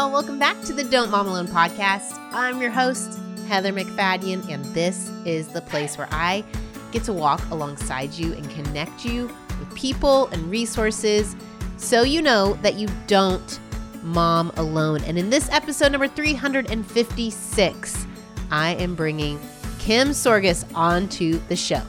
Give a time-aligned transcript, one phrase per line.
[0.00, 0.10] y'all.
[0.10, 2.16] Welcome back to the Don't Mom Alone podcast.
[2.32, 3.18] I'm your host,
[3.48, 6.42] Heather MacFadyen, and this is the place where I
[6.90, 9.26] get to walk alongside you and connect you
[9.58, 11.36] with people and resources
[11.76, 13.60] so you know that you don't
[14.02, 15.04] mom alone.
[15.04, 18.06] And in this episode number 356,
[18.50, 19.38] I am bringing
[19.78, 21.82] Kim Sorgius onto the show.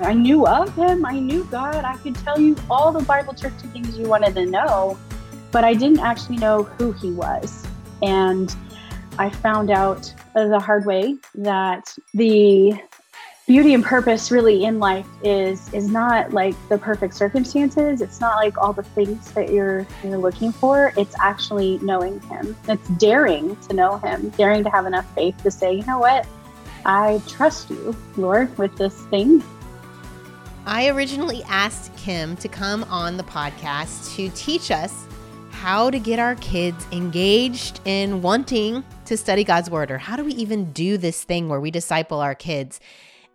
[0.00, 1.04] I knew of him.
[1.04, 1.84] I knew God.
[1.84, 4.96] I could tell you all the Bible churchy things you wanted to know
[5.52, 7.64] but I didn't actually know who he was.
[8.02, 8.54] And
[9.18, 12.72] I found out the hard way that the
[13.46, 18.00] beauty and purpose really in life is is not like the perfect circumstances.
[18.00, 20.92] It's not like all the things that you're you're looking for.
[20.96, 22.56] It's actually knowing him.
[22.68, 26.26] It's daring to know him daring to have enough faith to say you know what?
[26.84, 29.42] I trust you lord with this thing.
[30.64, 35.06] I originally asked kim to come on the podcast to teach us
[35.62, 40.24] how to get our kids engaged in wanting to study God's word, or how do
[40.24, 42.80] we even do this thing where we disciple our kids?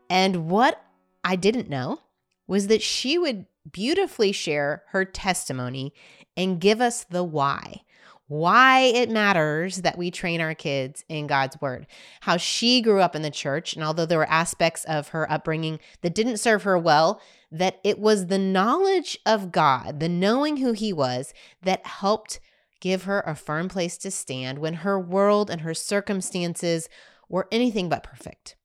[0.09, 0.83] And what
[1.23, 2.01] I didn't know
[2.45, 5.93] was that she would beautifully share her testimony
[6.35, 7.83] and give us the why.
[8.27, 11.87] Why it matters that we train our kids in God's word.
[12.19, 15.79] How she grew up in the church, and although there were aspects of her upbringing
[16.01, 20.73] that didn't serve her well, that it was the knowledge of God, the knowing who
[20.73, 22.39] He was, that helped
[22.79, 26.89] give her a firm place to stand when her world and her circumstances
[27.29, 28.55] were anything but perfect.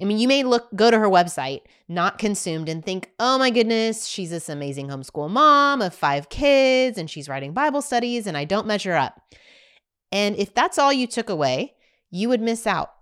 [0.00, 3.50] I mean, you may look go to her website, not consumed, and think, oh my
[3.50, 8.36] goodness, she's this amazing homeschool mom of five kids and she's writing Bible studies and
[8.36, 9.20] I don't measure up.
[10.12, 11.74] And if that's all you took away,
[12.10, 12.92] you would miss out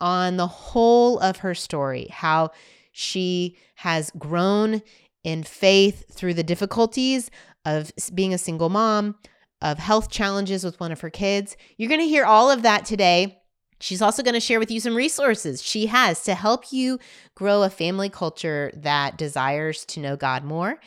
[0.00, 2.50] on the whole of her story, how
[2.96, 4.80] she has grown
[5.24, 7.28] in faith through the difficulties
[7.64, 9.16] of being a single mom,
[9.60, 11.56] of health challenges with one of her kids.
[11.76, 13.40] You're going to hear all of that today.
[13.80, 17.00] She's also going to share with you some resources she has to help you
[17.34, 20.78] grow a family culture that desires to know God more,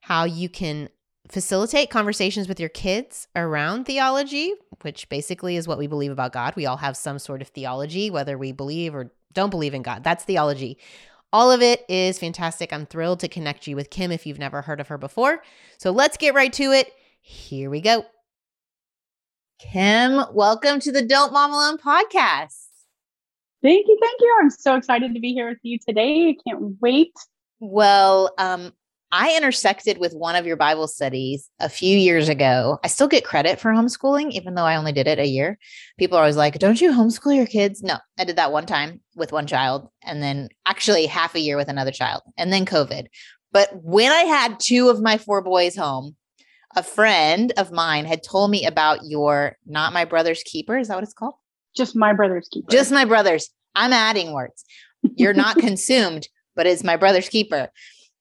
[0.00, 0.88] how you can
[1.28, 6.56] facilitate conversations with your kids around theology, which basically is what we believe about God.
[6.56, 10.02] We all have some sort of theology, whether we believe or don't believe in God.
[10.02, 10.76] That's theology.
[11.32, 12.72] All of it is fantastic.
[12.72, 15.42] I'm thrilled to connect you with Kim if you've never heard of her before.
[15.78, 16.92] So let's get right to it.
[17.22, 18.04] Here we go.
[19.58, 22.66] Kim, welcome to the Don't Mom Alone podcast.
[23.62, 23.96] Thank you.
[24.02, 24.38] Thank you.
[24.42, 26.28] I'm so excited to be here with you today.
[26.28, 27.12] I can't wait.
[27.60, 28.72] Well, um,
[29.14, 32.78] I intersected with one of your Bible studies a few years ago.
[32.82, 35.58] I still get credit for homeschooling, even though I only did it a year.
[35.98, 37.82] People are always like, Don't you homeschool your kids?
[37.82, 41.58] No, I did that one time with one child, and then actually half a year
[41.58, 43.08] with another child, and then COVID.
[43.52, 46.16] But when I had two of my four boys home,
[46.74, 50.78] a friend of mine had told me about your Not My Brother's Keeper.
[50.78, 51.34] Is that what it's called?
[51.76, 52.70] Just My Brother's Keeper.
[52.70, 53.50] Just My Brother's.
[53.74, 54.64] I'm adding words.
[55.02, 57.68] You're not consumed, but it's My Brother's Keeper.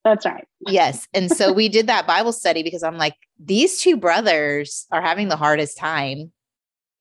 [0.04, 0.48] That's right.
[0.68, 1.08] Yes.
[1.14, 5.28] And so we did that Bible study because I'm like, these two brothers are having
[5.28, 6.32] the hardest time.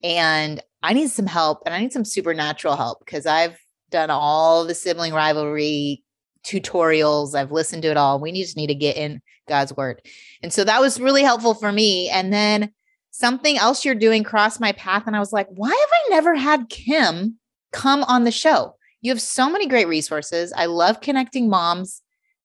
[0.03, 3.59] And I need some help and I need some supernatural help because I've
[3.91, 6.03] done all the sibling rivalry
[6.44, 7.34] tutorials.
[7.34, 8.21] I've listened to it all.
[8.21, 10.03] We just need to get in God's word.
[10.43, 12.09] And so that was really helpful for me.
[12.10, 12.72] And then
[13.10, 15.05] something else you're doing crossed my path.
[15.06, 17.39] And I was like, why have I never had Kim
[17.72, 18.77] come on the show?
[19.03, 20.53] You have so many great resources.
[20.55, 22.03] I love connecting moms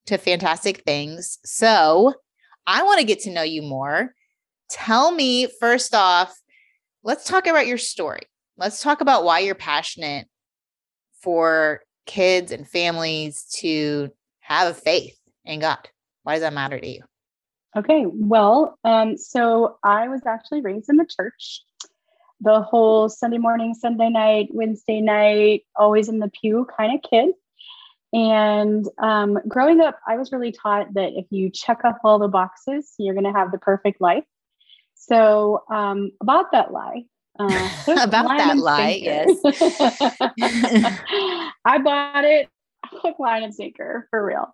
[0.07, 1.39] to fantastic things.
[1.43, 2.13] So
[2.67, 4.13] I want to get to know you more.
[4.69, 6.35] Tell me, first off,
[7.03, 8.21] let's talk about your story.
[8.57, 10.27] Let's talk about why you're passionate
[11.21, 15.89] for kids and families to have a faith in God.
[16.23, 17.01] Why does that matter to you?
[17.75, 21.61] Okay, well, um, so I was actually raised in the church.
[22.39, 27.31] The whole Sunday morning, Sunday night, Wednesday night, always in the pew kind of kid.
[28.15, 32.29] And um, growing up, I was really taught that if you check off all the
[32.29, 34.23] boxes, you're going to have the perfect life.
[34.93, 37.03] So, um, about that lie,
[37.37, 37.69] uh,
[38.01, 39.37] about that lie, yes.
[41.65, 42.47] I bought it
[42.85, 44.49] hook, line, and sinker for real.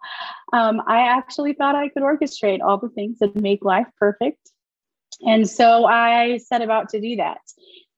[0.54, 4.40] Um, I actually thought I could orchestrate all the things that make life perfect.
[5.24, 7.42] And so I set about to do that.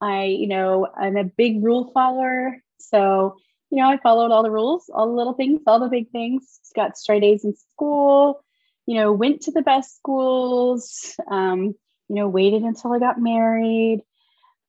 [0.01, 2.57] I, you know, I'm a big rule follower.
[2.79, 3.37] So
[3.73, 6.59] you know, I followed all the rules, all the little things, all the big things,
[6.75, 8.45] got straight A's in school,
[8.85, 11.73] you know, went to the best schools, um,
[12.07, 14.03] you know, waited until I got married.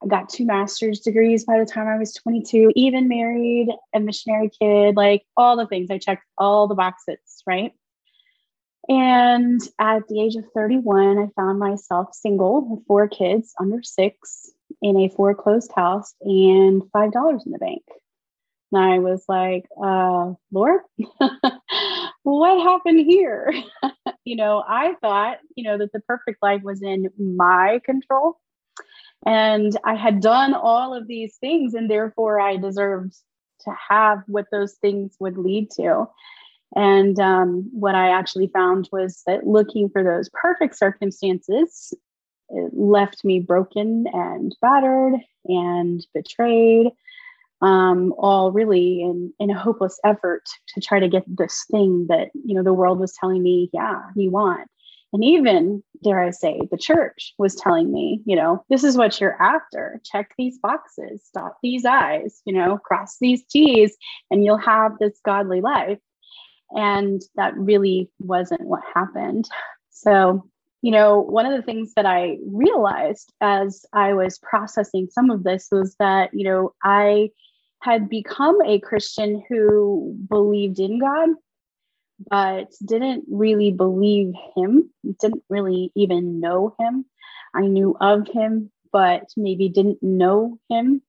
[0.02, 4.48] I got two master's degrees by the time I was 22, even married, a missionary
[4.58, 5.90] kid, like all the things.
[5.90, 7.72] I checked all the boxes, right?
[8.88, 14.50] And at the age of 31, I found myself single with four kids under six
[14.80, 17.82] in a foreclosed house and $5 in the bank.
[18.74, 20.80] And I was like, uh, Lord,
[22.22, 23.54] what happened here?
[24.24, 28.38] you know, I thought, you know, that the perfect life was in my control.
[29.24, 33.14] And I had done all of these things, and therefore I deserved
[33.60, 36.06] to have what those things would lead to.
[36.74, 41.94] And um, what I actually found was that looking for those perfect circumstances
[42.50, 45.14] left me broken and battered
[45.46, 46.88] and betrayed,
[47.64, 52.28] um, all really in, in a hopeless effort to try to get this thing that
[52.34, 54.68] you know the world was telling me, yeah, you want.
[55.14, 59.20] And even, dare I say, the church was telling me, you know, this is what
[59.20, 60.00] you're after.
[60.04, 63.96] Check these boxes, dot these I's, you know, cross these T's,
[64.30, 66.00] and you'll have this godly life.
[66.72, 69.48] And that really wasn't what happened.
[69.90, 70.50] So,
[70.82, 75.44] you know, one of the things that I realized as I was processing some of
[75.44, 77.30] this was that, you know, I
[77.84, 81.28] had become a Christian who believed in God,
[82.30, 84.90] but didn't really believe Him,
[85.20, 87.04] didn't really even know Him.
[87.54, 91.02] I knew of Him, but maybe didn't know Him.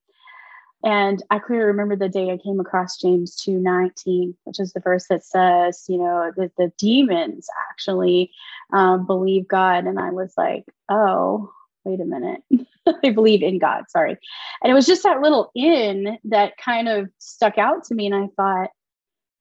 [0.84, 5.08] And I clearly remember the day I came across James 2:19, which is the verse
[5.08, 8.32] that says, you know, that the demons actually
[8.74, 9.86] um, believe God.
[9.86, 11.52] And I was like, oh,
[11.86, 12.42] wait a minute.
[13.04, 14.18] I believe in God, sorry.
[14.62, 18.08] And it was just that little in that kind of stuck out to me.
[18.08, 18.70] And I thought,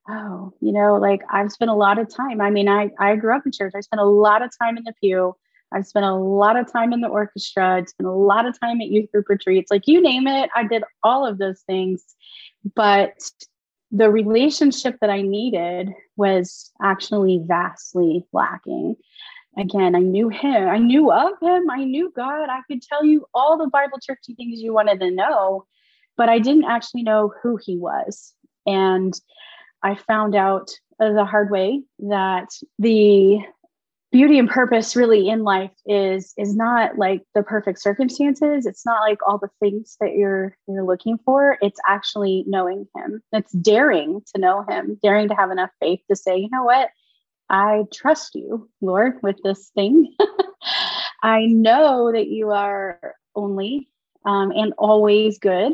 [0.08, 2.41] oh, you know, like I've spent a lot of time.
[2.41, 3.73] I mean, I, I grew up in church.
[3.76, 5.35] I spent a lot of time in the pew.
[5.73, 7.76] I've spent a lot of time in the orchestra.
[7.76, 9.70] I spent a lot of time at youth group retreats.
[9.70, 12.05] Like you name it, I did all of those things.
[12.76, 13.12] But
[13.91, 18.96] the relationship that I needed was actually vastly lacking.
[19.56, 22.49] Again, I knew him, I knew of him, I knew God.
[22.49, 25.65] I could tell you all the Bible churchy things you wanted to know,
[26.17, 28.35] but I didn't actually know who he was.
[28.67, 29.15] And
[29.83, 32.49] I found out the hard way that
[32.79, 33.41] the
[34.15, 38.65] beauty and purpose really in life is is not like the perfect circumstances.
[38.65, 41.59] It's not like all the things that you're you're looking for.
[41.61, 43.23] It's actually knowing him.
[43.33, 46.91] It's daring to know him daring to have enough faith to say you know what
[47.49, 50.14] i trust you lord with this thing
[51.23, 53.88] i know that you are only
[54.26, 55.73] um, and always good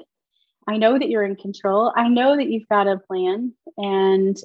[0.70, 1.93] I know that you're in control.
[1.96, 3.52] I know that you've got a plan.
[3.76, 4.37] And,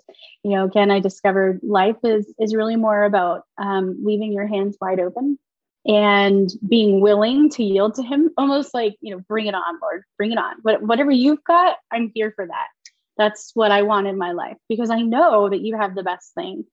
[0.44, 4.78] you know, again, I discovered life is is really more about um, leaving your hands
[4.82, 5.38] wide open
[5.86, 10.04] and being willing to yield to him, almost like, you know, bring it on, Lord,
[10.18, 10.56] bring it on.
[10.64, 12.68] What, whatever you've got, I'm here for that.
[13.18, 16.34] That's what I want in my life because I know that you have the best
[16.34, 16.66] thing.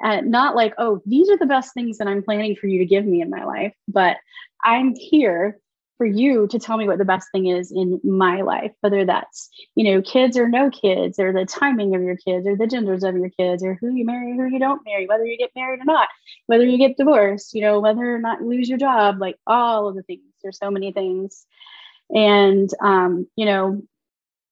[0.00, 2.86] And not like, oh, these are the best things that I'm planning for you to
[2.86, 4.16] give me in my life, but
[4.62, 5.58] I'm here
[5.96, 9.50] for you to tell me what the best thing is in my life, whether that's,
[9.74, 13.02] you know, kids or no kids, or the timing of your kids, or the genders
[13.02, 15.80] of your kids, or who you marry, who you don't marry, whether you get married
[15.80, 16.08] or not,
[16.46, 19.88] whether you get divorced, you know, whether or not you lose your job, like all
[19.88, 20.22] of the things.
[20.40, 21.44] There's so many things.
[22.10, 23.82] And, um, you know,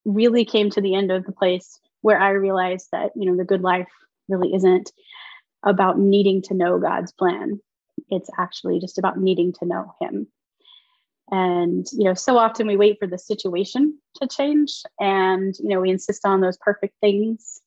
[0.06, 3.44] really came to the end of the place where I realized that, you know, the
[3.44, 3.88] good life
[4.28, 4.90] really isn't
[5.62, 7.60] about needing to know God's plan.
[8.08, 10.28] It's actually just about needing to know Him
[11.30, 15.80] and you know so often we wait for the situation to change and you know
[15.80, 17.60] we insist on those perfect things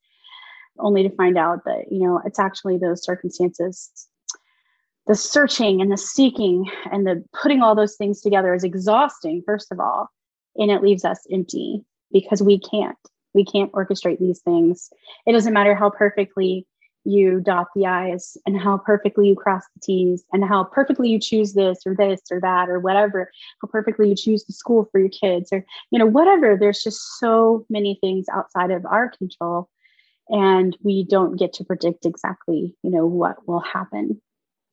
[0.80, 3.92] only to find out that you know it's actually those circumstances
[5.08, 9.72] the searching and the seeking and the putting all those things together is exhausting first
[9.72, 10.10] of all
[10.56, 12.98] and it leaves us empty because we can't
[13.34, 14.90] we can't orchestrate these things
[15.26, 16.66] it doesn't matter how perfectly
[17.06, 21.20] you dot the I's and how perfectly you cross the T's and how perfectly you
[21.20, 25.00] choose this or this or that or whatever, how perfectly you choose the school for
[25.00, 26.58] your kids or, you know, whatever.
[26.58, 29.70] There's just so many things outside of our control.
[30.28, 34.22] And we don't get to predict exactly, you know, what will happen.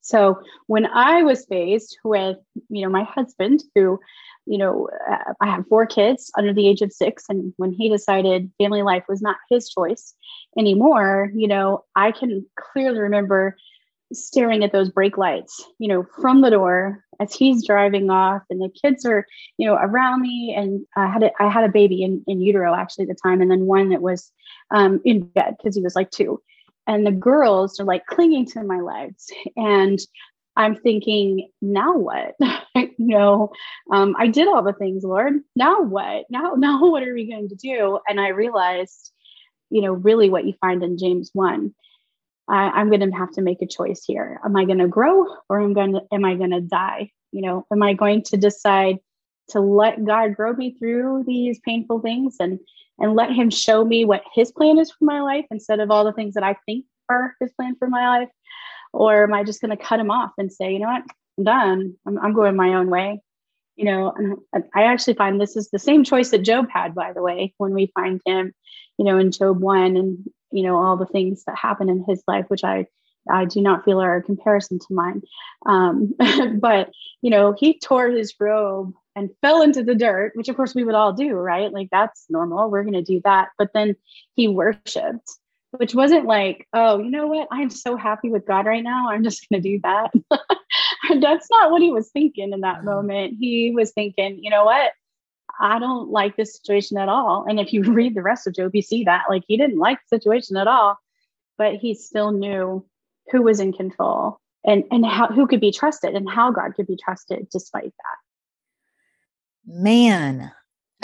[0.07, 2.37] So when I was faced with,
[2.69, 3.99] you know, my husband who
[4.47, 7.25] you know, uh, I have four kids under the age of six.
[7.29, 10.15] And when he decided family life was not his choice
[10.57, 13.57] anymore, you know, I can clearly remember
[14.13, 18.61] staring at those brake lights, you know, from the door as he's driving off and
[18.61, 19.27] the kids are,
[19.59, 20.55] you know, around me.
[20.57, 23.41] And I had a, I had a baby in, in utero actually at the time.
[23.41, 24.31] And then one that was
[24.71, 26.41] um, in bed because he was like two
[26.87, 29.27] and the girls are like clinging to my legs
[29.57, 29.99] and
[30.57, 32.35] I'm thinking, now what?
[32.75, 33.53] you know,
[33.93, 35.35] um, I did all the things, Lord.
[35.55, 36.25] Now what?
[36.31, 37.99] Now, now what are we going to do?
[38.09, 39.13] And I realized,
[39.71, 41.75] you know, really what you find in James one.
[42.49, 44.41] I, am going to have to make a choice here.
[44.45, 47.11] Am I going to grow or am going to am I going to die?
[47.33, 48.99] You know, am I going to decide
[49.51, 52.59] to let God grow me through these painful things and
[52.99, 56.05] and let him show me what his plan is for my life instead of all
[56.05, 58.29] the things that I think are his plan for my life?
[58.93, 61.03] Or am I just going to cut him off and say, you know what,
[61.39, 61.95] I'm done.
[62.07, 63.21] I'm, I'm going my own way.
[63.77, 64.39] You know,
[64.75, 67.75] I actually find this is the same choice that Job had, by the way, when
[67.75, 68.55] we find him,
[68.97, 70.19] you know, in Job 1 and,
[70.51, 72.87] you know, all the things that happen in his life, which I
[73.29, 75.23] I do not feel are a comparison to mine.
[75.67, 76.15] Um,
[76.61, 76.91] but
[77.23, 80.85] you know, he tore his robe and fell into the dirt, which of course we
[80.85, 81.73] would all do, right?
[81.73, 82.71] Like that's normal.
[82.71, 83.49] We're going to do that.
[83.59, 83.97] But then
[84.35, 85.31] he worshiped,
[85.73, 87.49] which wasn't like, oh, you know what?
[87.51, 89.11] I'm so happy with God right now.
[89.11, 90.13] I'm just going to do that.
[91.21, 92.87] that's not what he was thinking in that mm-hmm.
[92.87, 93.37] moment.
[93.41, 94.93] He was thinking, you know what?
[95.59, 97.47] I don't like this situation at all.
[97.49, 99.99] And if you read the rest of Job, you see that like he didn't like
[99.99, 100.99] the situation at all,
[101.57, 102.85] but he still knew
[103.31, 106.87] who was in control and and how who could be trusted and how God could
[106.87, 108.26] be trusted despite that.
[109.67, 110.53] Man.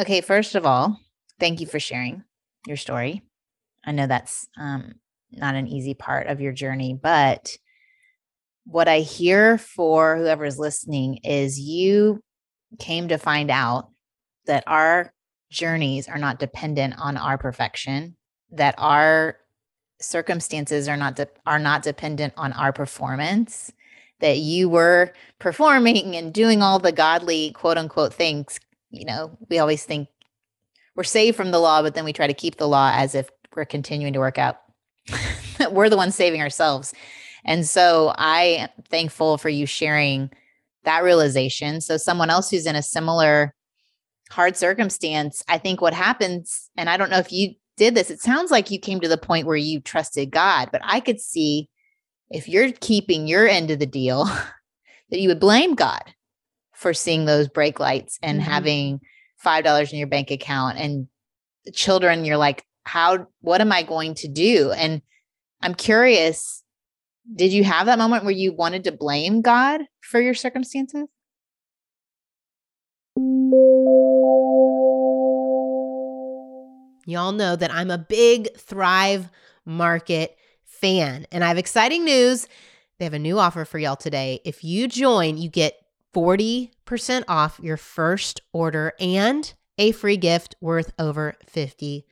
[0.00, 0.99] Okay, first of all,
[1.40, 2.23] thank you for sharing
[2.66, 3.23] your story.
[3.85, 4.95] I know that's um,
[5.33, 7.57] not an easy part of your journey, but
[8.64, 12.21] what I hear for whoever is listening is you
[12.78, 13.90] came to find out
[14.47, 15.12] that our
[15.50, 18.16] journeys are not dependent on our perfection,
[18.52, 19.37] that our
[20.00, 23.73] circumstances are not de- are not dependent on our performance
[24.23, 28.59] that you were performing and doing all the godly quote unquote things
[28.91, 30.09] you know we always think
[30.97, 33.29] we're saved from the law but then we try to keep the law as if
[33.55, 34.61] we're continuing to work out.
[35.71, 36.95] We're the ones saving ourselves.
[37.45, 40.31] And so i am thankful for you sharing
[40.85, 41.81] that realization.
[41.81, 43.55] So someone else who's in a similar
[44.31, 48.21] hard circumstance i think what happens and i don't know if you did this, it
[48.21, 51.69] sounds like you came to the point where you trusted God, but I could see
[52.33, 54.25] if you're keeping your end of the deal,
[55.11, 56.03] that you would blame God
[56.75, 58.51] for seeing those brake lights and mm-hmm.
[58.51, 59.01] having
[59.45, 61.07] $5 in your bank account and
[61.75, 64.73] children, you're like, how, what am I going to do?
[64.73, 65.03] And
[65.61, 66.65] I'm curious,
[67.37, 71.07] did you have that moment where you wanted to blame God for your circumstances?
[77.05, 79.29] Y'all know that I'm a big Thrive
[79.65, 80.37] Market
[80.83, 81.27] fan.
[81.33, 82.47] And I have exciting news.
[82.99, 84.41] They have a new offer for y'all today.
[84.45, 85.75] If you join, you get
[86.15, 92.05] 40% off your first order and a free gift worth over $50.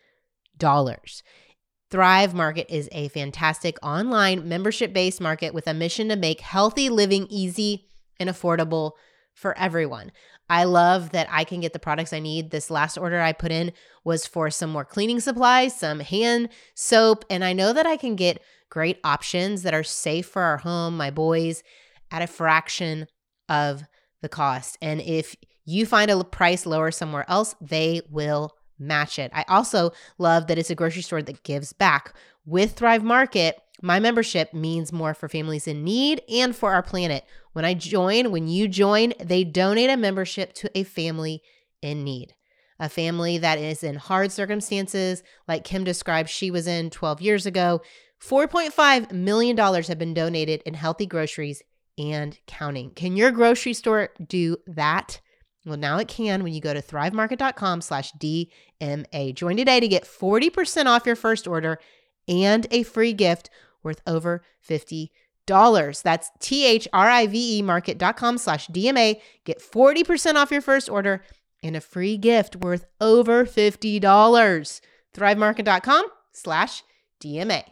[1.90, 6.88] Thrive Market is a fantastic online membership based market with a mission to make healthy
[6.88, 8.92] living easy and affordable
[9.34, 10.12] for everyone.
[10.48, 12.50] I love that I can get the products I need.
[12.50, 13.72] This last order I put in
[14.04, 18.16] was for some more cleaning supplies, some hand soap, and I know that I can
[18.16, 21.62] get great options that are safe for our home, my boys,
[22.10, 23.06] at a fraction
[23.48, 23.82] of
[24.22, 24.78] the cost.
[24.80, 29.30] And if you find a price lower somewhere else, they will match it.
[29.34, 32.14] I also love that it's a grocery store that gives back.
[32.46, 37.24] With Thrive Market, my membership means more for families in need and for our planet.
[37.52, 41.42] When I join, when you join, they donate a membership to a family
[41.82, 42.34] in need.
[42.78, 47.46] A family that is in hard circumstances, like Kim described she was in 12 years
[47.46, 47.82] ago.
[48.22, 51.62] $4.5 million have been donated in healthy groceries
[51.98, 52.90] and counting.
[52.90, 55.20] Can your grocery store do that?
[55.66, 59.34] Well, now it can when you go to thrivemarket.com slash DMA.
[59.34, 61.78] Join today to get 40% off your first order
[62.26, 63.50] and a free gift
[63.82, 65.12] worth over 50
[65.46, 66.00] dollars.
[66.02, 69.20] That's T-H-R-I-V-E market.com slash DMA.
[69.44, 71.24] Get 40% off your first order
[71.62, 74.80] and a free gift worth over $50.
[75.12, 76.84] Thrivemarket.com slash
[77.20, 77.64] DMA.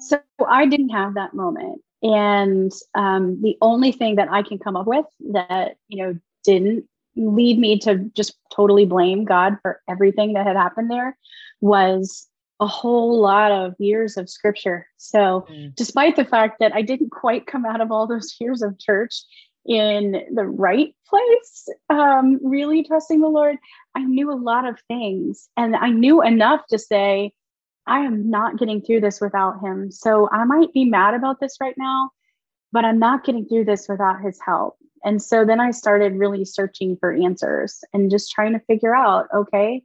[0.00, 1.82] So I didn't have that moment.
[2.02, 6.84] And um, the only thing that I can come up with that, you know, didn't
[7.16, 11.18] lead me to just totally blame God for everything that had happened there
[11.60, 12.28] was
[12.60, 14.86] a whole lot of years of scripture.
[14.96, 15.74] So, mm.
[15.74, 19.22] despite the fact that I didn't quite come out of all those years of church
[19.68, 23.56] in the right place, um, really trusting the Lord,
[23.94, 25.48] I knew a lot of things.
[25.56, 27.32] And I knew enough to say,
[27.86, 29.90] I am not getting through this without Him.
[29.90, 32.10] So, I might be mad about this right now,
[32.72, 34.76] but I'm not getting through this without His help.
[35.04, 39.28] And so then I started really searching for answers and just trying to figure out
[39.32, 39.82] okay,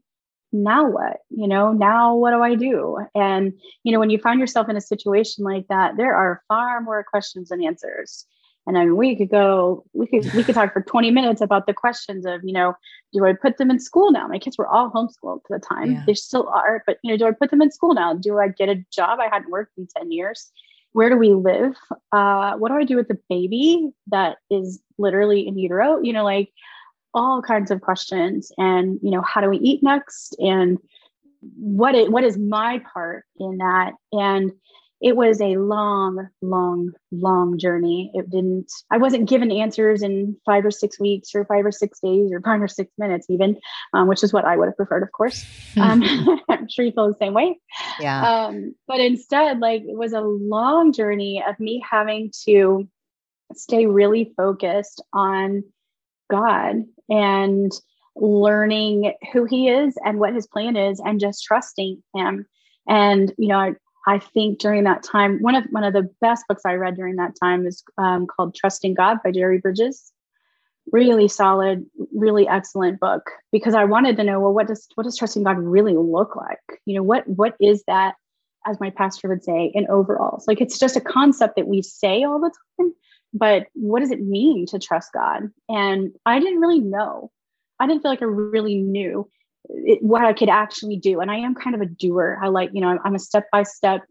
[0.51, 1.17] now what?
[1.29, 2.99] You know, now what do I do?
[3.15, 6.79] And, you know, when you find yourself in a situation like that, there are far
[6.81, 8.25] more questions than answers.
[8.65, 11.67] And I mean, we could go, we could, we could talk for 20 minutes about
[11.67, 12.73] the questions of, you know,
[13.11, 14.27] do I put them in school now?
[14.27, 15.91] My kids were all homeschooled at the time.
[15.91, 16.03] Yeah.
[16.07, 18.13] They still are, but, you know, do I put them in school now?
[18.13, 19.19] Do I get a job?
[19.19, 20.51] I hadn't worked in 10 years
[20.93, 21.75] where do we live?
[22.11, 25.99] Uh, what do I do with the baby that is literally in utero?
[26.01, 26.49] You know, like
[27.13, 28.51] all kinds of questions.
[28.57, 30.35] And, you know, how do we eat next?
[30.39, 30.77] And
[31.57, 33.93] what it, what is my part in that?
[34.11, 34.51] And
[35.03, 38.09] it was a long, long, long journey.
[38.13, 41.99] It didn't, I wasn't given answers in five or six weeks or five or six
[41.99, 43.59] days or five or six minutes, even,
[43.93, 45.45] um, which is what I would have preferred, of course.
[45.75, 46.01] Um,
[46.49, 47.59] I'm sure you feel the same way.
[47.99, 48.45] Yeah.
[48.45, 52.87] Um, but instead, like, it was a long journey of me having to
[53.53, 55.65] stay really focused on
[56.31, 56.77] God
[57.09, 57.73] and
[58.15, 62.45] learning who He is and what His plan is and just trusting Him.
[62.87, 63.75] And, you know,
[64.07, 67.15] I, think during that time, one of one of the best books I read during
[67.17, 70.11] that time is um, called "Trusting God" by Jerry Bridges.
[70.91, 75.17] Really solid, really excellent book because I wanted to know, well, what does what does
[75.17, 76.81] trusting God really look like?
[76.85, 78.15] You know, what what is that,
[78.65, 80.45] as my pastor would say, in overalls?
[80.47, 82.93] Like it's just a concept that we say all the time,
[83.33, 85.49] but what does it mean to trust God?
[85.69, 87.31] And I didn't really know.
[87.79, 89.29] I didn't feel like I really knew
[89.69, 91.21] it, what I could actually do.
[91.21, 92.39] And I am kind of a doer.
[92.41, 94.01] I like, you know, I'm, I'm a step by step.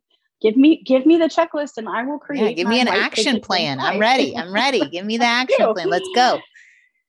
[0.41, 2.43] Give me, give me the checklist, and I will create.
[2.43, 3.79] Yeah, give me an action plan.
[3.79, 4.37] I'm ready.
[4.37, 4.85] I'm ready.
[4.89, 5.89] give me the action plan.
[5.89, 6.41] Let's go.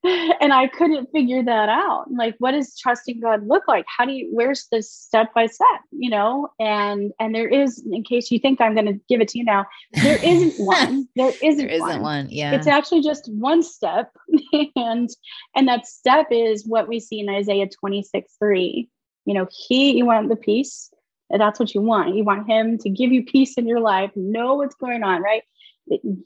[0.41, 2.11] and I couldn't figure that out.
[2.11, 3.85] Like, what does trusting God look like?
[3.87, 6.49] How do you, where's the step by step, you know?
[6.59, 9.45] And, and there is, in case you think I'm going to give it to you
[9.45, 11.07] now, there isn't one.
[11.15, 12.01] There isn't, there isn't one.
[12.01, 12.27] one.
[12.29, 12.53] Yeah.
[12.53, 14.11] It's actually just one step.
[14.75, 15.09] and,
[15.55, 18.89] and that step is what we see in Isaiah 26, 3.
[19.25, 20.91] You know, he, you want the peace.
[21.29, 22.13] That's what you want.
[22.13, 25.43] You want him to give you peace in your life, know what's going on, right?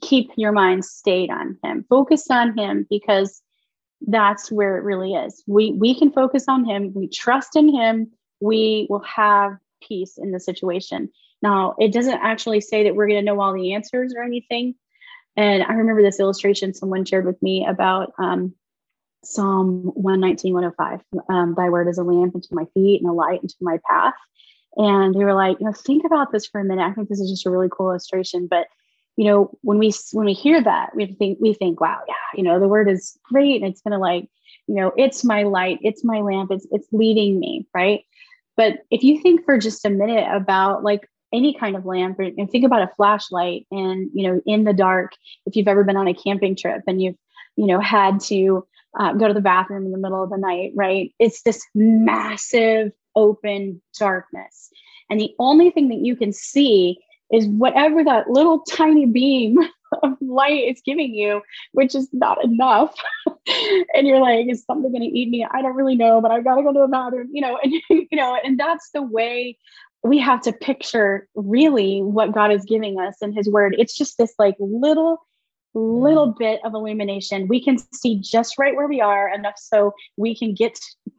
[0.02, 3.40] Keep your mind stayed on him, focus on him because
[4.06, 5.42] that's where it really is.
[5.46, 6.92] We we can focus on him.
[6.94, 8.12] We trust in him.
[8.40, 11.10] We will have peace in the situation.
[11.42, 14.74] Now, it doesn't actually say that we're going to know all the answers or anything.
[15.36, 18.54] And I remember this illustration someone shared with me about um,
[19.24, 21.00] Psalm 119, 105.
[21.28, 24.14] Um, Thy word is a lamp unto my feet and a light into my path.
[24.76, 26.84] And they were like, you know, think about this for a minute.
[26.84, 28.48] I think this is just a really cool illustration.
[28.48, 28.66] But
[29.18, 32.44] you know, when we when we hear that, we think we think, wow, yeah, you
[32.44, 34.30] know, the word is great, and it's gonna like,
[34.68, 38.04] you know, it's my light, it's my lamp, it's it's leading me, right?
[38.56, 42.48] But if you think for just a minute about like any kind of lamp, and
[42.48, 45.14] think about a flashlight, and you know, in the dark,
[45.46, 47.16] if you've ever been on a camping trip and you've
[47.56, 48.64] you know had to
[49.00, 51.12] uh, go to the bathroom in the middle of the night, right?
[51.18, 54.70] It's this massive open darkness,
[55.10, 57.00] and the only thing that you can see
[57.32, 59.58] is whatever that little tiny beam
[60.02, 62.94] of light is giving you, which is not enough.
[63.94, 65.46] and you're like, is something going to eat me?
[65.50, 67.72] I don't really know, but I've got to go to the bathroom, you know, and
[67.88, 69.58] you know, and that's the way
[70.04, 73.74] we have to picture really what God is giving us in his word.
[73.78, 75.18] It's just this like little
[75.74, 76.38] little mm.
[76.38, 80.54] bit of illumination we can see just right where we are enough so we can
[80.54, 80.76] get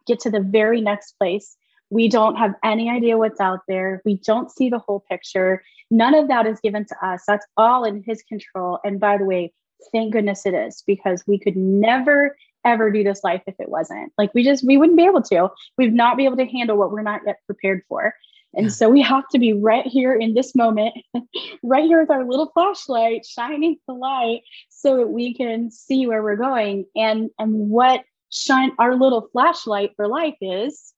[0.08, 1.56] get to the very next place
[1.90, 4.02] we don't have any idea what's out there.
[4.06, 5.64] We don't see the whole picture.
[5.92, 7.24] None of that is given to us.
[7.28, 8.80] That's all in His control.
[8.84, 9.54] And by the way,
[9.92, 14.12] thank goodness it is because we could never ever do this life if it wasn't.
[14.18, 15.50] Like we just we wouldn't be able to.
[15.78, 18.14] We'd not be able to handle what we're not yet prepared for.
[18.54, 18.72] And yeah.
[18.72, 20.96] so we have to be right here in this moment,
[21.64, 26.24] right here with our little flashlight shining the light so that we can see where
[26.24, 26.86] we're going.
[26.96, 30.94] And and what shine our little flashlight for life is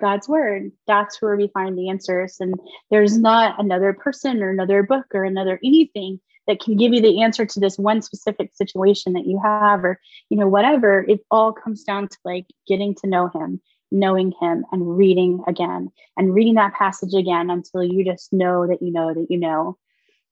[0.00, 0.72] God's word.
[0.86, 2.36] That's where we find the answers.
[2.40, 2.54] And
[2.90, 7.22] there's not another person or another book or another anything that can give you the
[7.22, 11.04] answer to this one specific situation that you have or, you know, whatever.
[11.08, 15.90] It all comes down to like getting to know him, knowing him and reading again
[16.16, 19.76] and reading that passage again until you just know that you know that you know.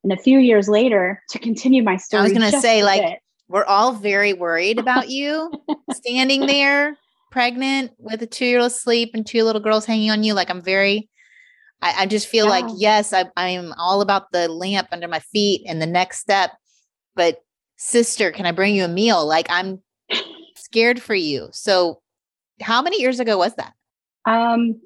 [0.05, 3.03] And a few years later, to continue my story, I was going to say, like,
[3.03, 5.51] bit, we're all very worried about you
[5.93, 6.97] standing there
[7.35, 10.35] pregnant with a two year old asleep and two little girls hanging on you.
[10.35, 11.11] Like I'm very,
[11.83, 12.51] I, I just feel yeah.
[12.51, 16.53] like, yes, I, I'm all about the lamp under my feet and the next step.
[17.17, 17.39] But
[17.77, 19.27] sister, can I bring you a meal?
[19.27, 19.83] Like I'm
[20.57, 21.49] scared for you.
[21.51, 22.01] So
[22.63, 23.73] how many years ago was that?
[24.27, 24.81] Um,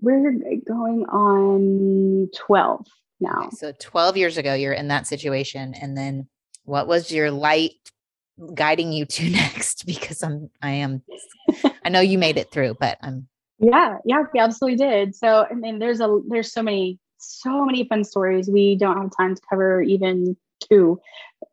[0.00, 0.32] we're
[0.66, 2.84] going on 12
[3.20, 3.44] now.
[3.46, 5.72] Okay, so 12 years ago, you're in that situation.
[5.80, 6.26] And then
[6.64, 7.92] what was your light
[8.54, 11.02] guiding you to next because I'm I am
[11.84, 13.28] I know you made it through, but I'm
[13.58, 15.14] yeah, yeah, we absolutely did.
[15.14, 18.48] So I mean there's a there's so many so many fun stories.
[18.48, 20.36] We don't have time to cover even
[20.68, 21.00] two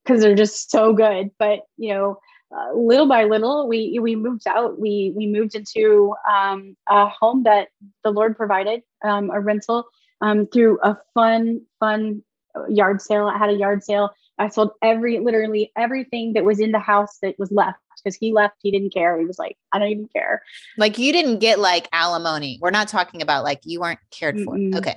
[0.04, 1.32] because they're just so good.
[1.38, 2.20] But you know,
[2.56, 4.80] uh, little by little, we we moved out.
[4.80, 7.70] We we moved into um, a home that
[8.04, 9.86] the Lord provided, um, a rental
[10.22, 12.24] um, through a fun fun
[12.68, 13.28] yard sale.
[13.28, 14.10] I had a yard sale.
[14.40, 18.34] I sold every literally everything that was in the house that was left because he
[18.34, 18.56] left.
[18.62, 19.20] He didn't care.
[19.20, 20.42] He was like, I don't even care.
[20.78, 22.58] Like you didn't get like alimony.
[22.62, 24.56] We're not talking about like you weren't cared for.
[24.56, 24.76] Mm-mm.
[24.76, 24.96] Okay.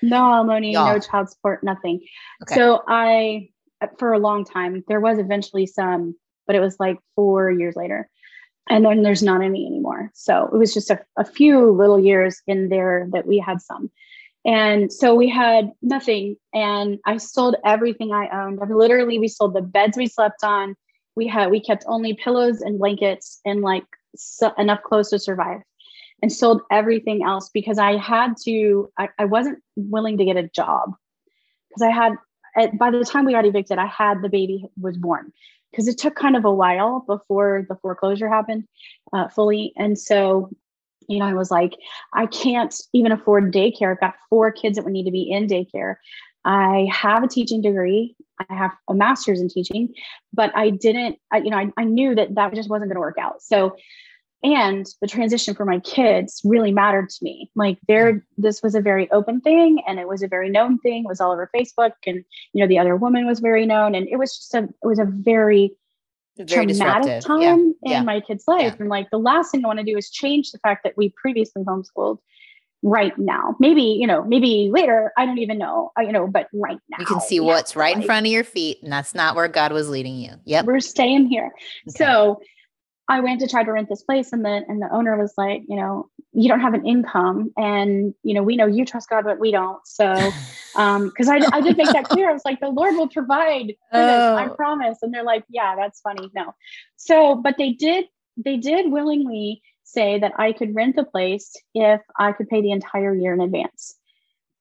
[0.00, 0.94] No alimony, Y'all.
[0.94, 2.00] no child support, nothing.
[2.42, 2.54] Okay.
[2.54, 3.48] So I,
[3.98, 6.14] for a long time, there was eventually some,
[6.46, 8.08] but it was like four years later.
[8.70, 10.10] And then there's not any anymore.
[10.14, 13.90] So it was just a, a few little years in there that we had some.
[14.44, 16.36] And so we had nothing.
[16.54, 18.60] And I sold everything I owned.
[18.70, 20.74] Literally, we sold the beds we slept on.
[21.16, 23.84] We had, we kept only pillows and blankets and like
[24.16, 25.60] so, enough clothes to survive
[26.22, 30.48] and sold everything else because I had to, I, I wasn't willing to get a
[30.48, 30.94] job
[31.68, 32.12] because I had,
[32.56, 35.32] at, by the time we got evicted, I had the baby was born
[35.70, 38.64] because it took kind of a while before the foreclosure happened
[39.12, 39.72] uh, fully.
[39.76, 40.50] And so,
[41.08, 41.74] you know, I was like,
[42.12, 43.92] I can't even afford daycare.
[43.92, 45.96] I've got four kids that would need to be in daycare.
[46.44, 48.14] I have a teaching degree.
[48.38, 49.94] I have a master's in teaching,
[50.32, 53.00] but I didn't, I, you know, I, I knew that that just wasn't going to
[53.00, 53.42] work out.
[53.42, 53.76] So
[54.42, 58.42] and the transition for my kids really mattered to me like there mm-hmm.
[58.42, 61.20] this was a very open thing and it was a very known thing it was
[61.20, 64.36] all over facebook and you know the other woman was very known and it was
[64.36, 65.76] just a it was a very, Very
[66.46, 66.68] traumatic
[67.02, 67.24] disruptive.
[67.24, 67.54] time Yeah.
[67.54, 68.02] in Yeah.
[68.02, 68.76] my kid's life Yeah.
[68.80, 71.10] and like the last thing i want to do is change the fact that we
[71.20, 72.18] previously homeschooled
[72.82, 76.78] right now maybe you know maybe later i don't even know you know but right
[76.88, 79.48] now You can see what's right in front of your feet, and that's not where
[79.48, 80.30] God was leading you.
[80.44, 80.64] Yep.
[80.66, 81.50] we're staying here
[81.88, 81.96] Okay.
[82.04, 82.40] so
[83.10, 85.62] I went to try to rent this place and the and the owner was like,
[85.66, 89.24] you know, you don't have an income and you know, we know you trust God,
[89.24, 89.84] but we don't.
[89.86, 90.32] So
[90.74, 92.28] um because I, I did make that clear.
[92.28, 94.54] I was like, the Lord will provide for this, I Oh.
[94.54, 94.98] promise.
[95.02, 96.30] And they're like, yeah, that's funny.
[96.34, 96.54] No.
[96.96, 102.00] So but they did they did willingly say that I could rent the place if
[102.18, 103.96] I could pay the entire year in advance.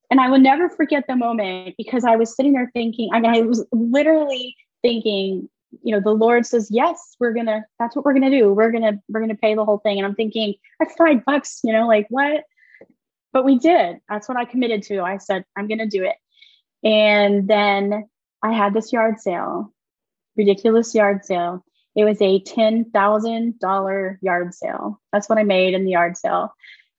[0.10, 3.32] And I will never forget the moment because I was sitting there thinking, I mean,
[3.32, 5.50] I was literally thinking,
[5.84, 8.54] you know, the Lord says, yes, we're gonna, that's what we're gonna do.
[8.54, 9.98] We're gonna, we're gonna pay the whole thing.
[9.98, 12.44] And I'm thinking, that's five bucks, you know, like what?
[13.34, 14.00] But we did.
[14.10, 15.02] That's what I committed to.
[15.02, 16.16] I said, I'm gonna do it.
[16.84, 18.10] And then
[18.44, 19.74] I had this yard sale,
[20.36, 21.64] ridiculous yard sale.
[21.96, 25.02] It was a $10,000 yard sale.
[25.12, 26.54] That's what I made in the yard sale.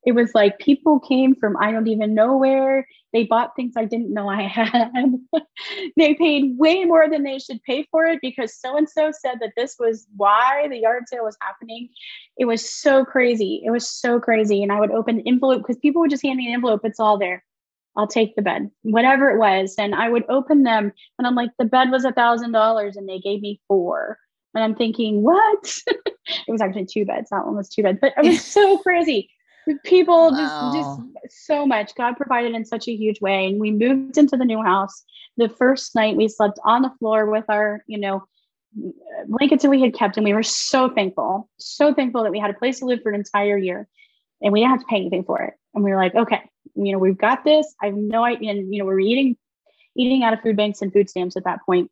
[0.05, 2.85] It was like people came from I don't even know where.
[3.11, 4.91] They bought things I didn't know I had.
[5.97, 9.39] they paid way more than they should pay for it because so and so said
[9.41, 11.89] that this was why the yard sale was happening.
[12.37, 13.61] It was so crazy.
[13.65, 14.61] It was so crazy.
[14.61, 16.81] And I would open envelope because people would just hand me an envelope.
[16.83, 17.43] It's all there.
[17.95, 19.75] I'll take the bed, whatever it was.
[19.77, 23.09] And I would open them and I'm like, the bed was a thousand dollars and
[23.09, 24.17] they gave me four.
[24.53, 25.77] And I'm thinking, what?
[25.87, 27.29] it was actually two beds.
[27.29, 29.29] That one was two beds, but it was so crazy.
[29.83, 30.71] People Wow.
[30.73, 31.95] just, just so much.
[31.95, 33.45] God provided in such a huge way.
[33.45, 35.03] And we moved into the new house.
[35.37, 38.23] The first night we slept on the floor with our, you know,
[39.27, 40.17] blankets that we had kept.
[40.17, 43.09] And we were so thankful, so thankful that we had a place to live for
[43.09, 43.87] an entire year
[44.41, 45.53] and we didn't have to pay anything for it.
[45.73, 46.41] And we were like, okay,
[46.75, 47.73] you know, we've got this.
[47.81, 48.51] I have no idea.
[48.51, 49.37] And, you know, we we're eating,
[49.95, 51.91] eating out of food banks and food stamps at that point.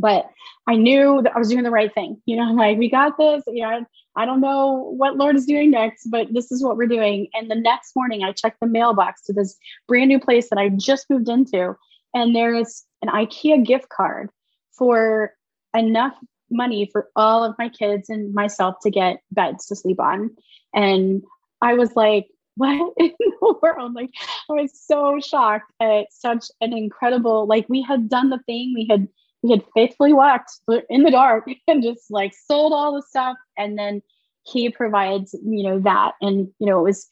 [0.00, 0.30] But
[0.66, 2.20] I knew that I was doing the right thing.
[2.26, 3.42] You know, like we got this.
[3.46, 6.86] You know, I don't know what Lord is doing next, but this is what we're
[6.86, 7.28] doing.
[7.34, 9.56] And the next morning, I checked the mailbox to this
[9.86, 11.74] brand new place that I just moved into,
[12.14, 14.30] and there is an IKEA gift card
[14.72, 15.34] for
[15.74, 16.14] enough
[16.50, 20.30] money for all of my kids and myself to get beds to sleep on.
[20.74, 21.22] And
[21.60, 23.94] I was like, what in the world?
[23.94, 24.10] Like,
[24.50, 28.86] I was so shocked at such an incredible, like, we had done the thing, we
[28.88, 29.08] had
[29.42, 30.50] we had faithfully walked
[30.88, 34.02] in the dark and just like sold all the stuff and then
[34.44, 36.12] he provides you know that.
[36.20, 37.08] And you know it was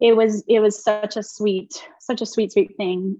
[0.00, 3.18] it was it was such a sweet such a sweet sweet thing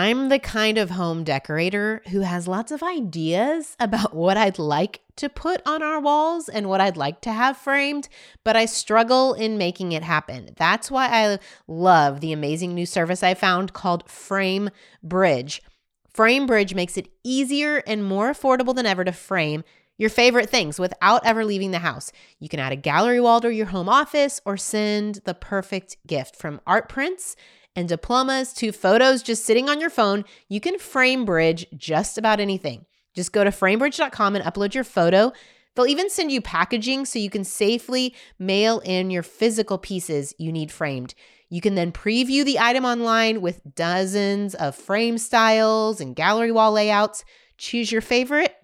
[0.00, 5.02] I'm the kind of home decorator who has lots of ideas about what I'd like
[5.16, 8.08] to put on our walls and what I'd like to have framed,
[8.42, 10.54] but I struggle in making it happen.
[10.56, 14.70] That's why I love the amazing new service I found called Frame
[15.02, 15.60] Bridge.
[16.14, 19.64] Framebridge makes it easier and more affordable than ever to frame
[19.98, 22.10] your favorite things without ever leaving the house.
[22.38, 26.36] You can add a gallery wall to your home office or send the perfect gift
[26.36, 27.36] from art prints
[27.76, 30.24] and diplomas to photos just sitting on your phone.
[30.48, 32.86] You can frame bridge just about anything.
[33.14, 35.32] Just go to framebridge.com and upload your photo.
[35.74, 40.52] They'll even send you packaging so you can safely mail in your physical pieces you
[40.52, 41.14] need framed.
[41.48, 46.72] You can then preview the item online with dozens of frame styles and gallery wall
[46.72, 47.24] layouts.
[47.58, 48.54] Choose your favorite,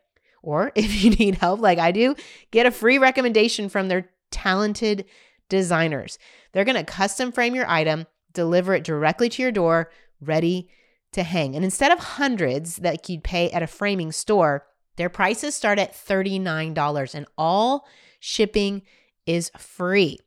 [0.42, 2.14] or if you need help like I do,
[2.50, 5.04] get a free recommendation from their talented
[5.48, 6.18] designers.
[6.52, 10.68] They're going to custom frame your item, deliver it directly to your door, ready
[11.12, 11.56] to hang.
[11.56, 15.92] And instead of hundreds that you'd pay at a framing store, their prices start at
[15.92, 17.86] $39 and all
[18.20, 18.82] shipping
[19.26, 20.18] is free.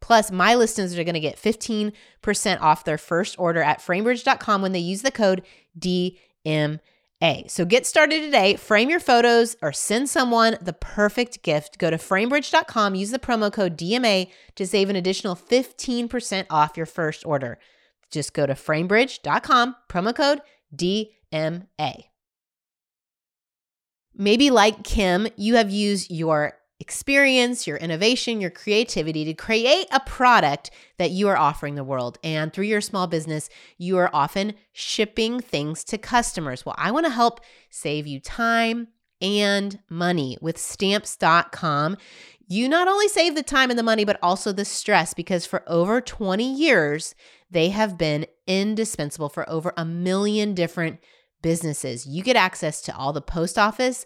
[0.00, 1.92] Plus, my listeners are going to get 15%
[2.60, 5.42] off their first order at framebridge.com when they use the code
[7.22, 7.50] DMA.
[7.50, 8.56] So get started today.
[8.56, 11.78] Frame your photos or send someone the perfect gift.
[11.78, 16.86] Go to framebridge.com, use the promo code DMA to save an additional 15% off your
[16.86, 17.58] first order.
[18.10, 20.40] Just go to framebridge.com, promo code
[20.74, 22.04] DMA.
[24.14, 30.00] Maybe like Kim, you have used your experience, your innovation, your creativity to create a
[30.00, 32.18] product that you are offering the world.
[32.24, 36.66] And through your small business, you are often shipping things to customers.
[36.66, 37.40] Well, I want to help
[37.70, 38.88] save you time
[39.20, 41.98] and money with stamps.com.
[42.48, 45.62] You not only save the time and the money, but also the stress because for
[45.68, 47.14] over 20 years,
[47.48, 50.98] they have been indispensable for over a million different
[51.42, 52.06] businesses.
[52.06, 54.04] You get access to all the post office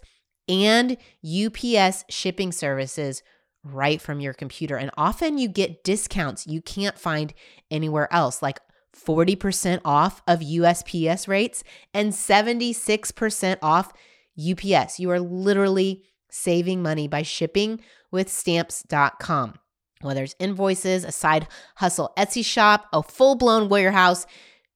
[0.49, 3.23] and UPS shipping services
[3.65, 4.77] right from your computer.
[4.77, 7.35] And often you get discounts you can't find
[7.71, 8.61] anywhere else, like
[8.97, 13.93] 40% off of USPS rates and 76% off
[14.39, 15.01] UPS.
[15.01, 17.81] You are literally saving money by shipping
[18.11, 19.55] with stamps.com.
[20.03, 24.27] Whether it's invoices, a side hustle Etsy shop, a full blown warehouse,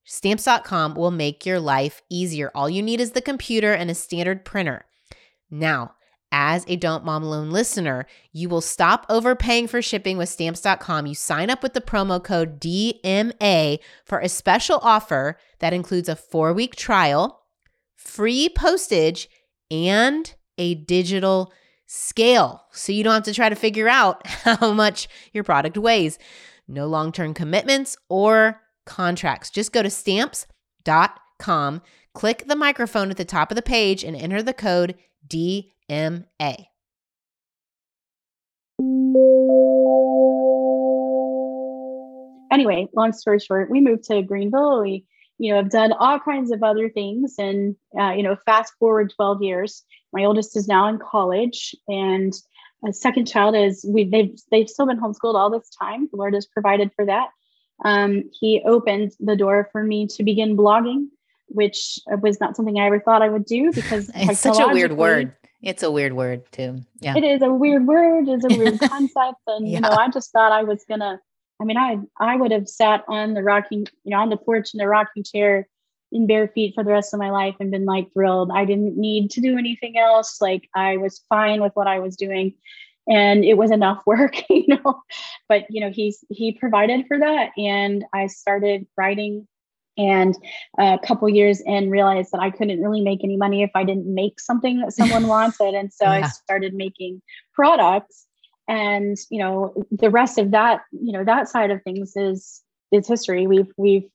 [0.04, 2.50] stamps.com will make your life easier.
[2.54, 4.86] All you need is the computer and a standard printer.
[5.50, 5.94] Now,
[6.32, 11.06] as a Don't Mom Alone listener, you will stop overpaying for shipping with stamps.com.
[11.06, 16.14] You sign up with the promo code DMA for a special offer that includes a
[16.16, 17.42] four week trial,
[17.96, 19.28] free postage,
[19.70, 21.52] and a digital
[21.86, 22.62] scale.
[22.70, 26.18] So you don't have to try to figure out how much your product weighs.
[26.68, 29.50] No long term commitments or contracts.
[29.50, 31.82] Just go to stamps.com,
[32.14, 34.94] click the microphone at the top of the page, and enter the code
[35.26, 36.66] DMA.
[42.50, 44.82] Anyway, long story short, we moved to Greenville.
[44.82, 45.04] We,
[45.38, 49.12] you know, have done all kinds of other things, and uh, you know, fast forward
[49.14, 49.84] 12 years.
[50.12, 52.32] My oldest is now in college, and
[52.86, 56.08] a second child is we they've they've still been homeschooled all this time.
[56.10, 57.28] The Lord has provided for that.
[57.84, 61.06] Um, he opened the door for me to begin blogging
[61.50, 64.92] which was not something I ever thought I would do because it's such a weird
[64.92, 65.34] word.
[65.62, 66.80] It's a weird word too.
[67.00, 67.16] Yeah.
[67.16, 69.40] It is a weird word, it's a weird concept.
[69.46, 69.74] And yeah.
[69.74, 71.20] you know, I just thought I was gonna
[71.60, 74.72] I mean, I I would have sat on the rocking, you know, on the porch
[74.72, 75.68] in the rocking chair
[76.12, 78.50] in bare feet for the rest of my life and been like thrilled.
[78.52, 80.40] I didn't need to do anything else.
[80.40, 82.54] Like I was fine with what I was doing
[83.08, 85.02] and it was enough work, you know.
[85.48, 89.46] But you know, he's he provided for that and I started writing
[90.00, 90.34] and
[90.78, 94.12] a couple years in realized that I couldn't really make any money if I didn't
[94.12, 95.74] make something that someone wanted.
[95.74, 96.24] And so yeah.
[96.24, 97.20] I started making
[97.52, 98.26] products.
[98.66, 103.06] And you know, the rest of that, you know, that side of things is is
[103.06, 103.46] history.
[103.46, 104.08] We've we've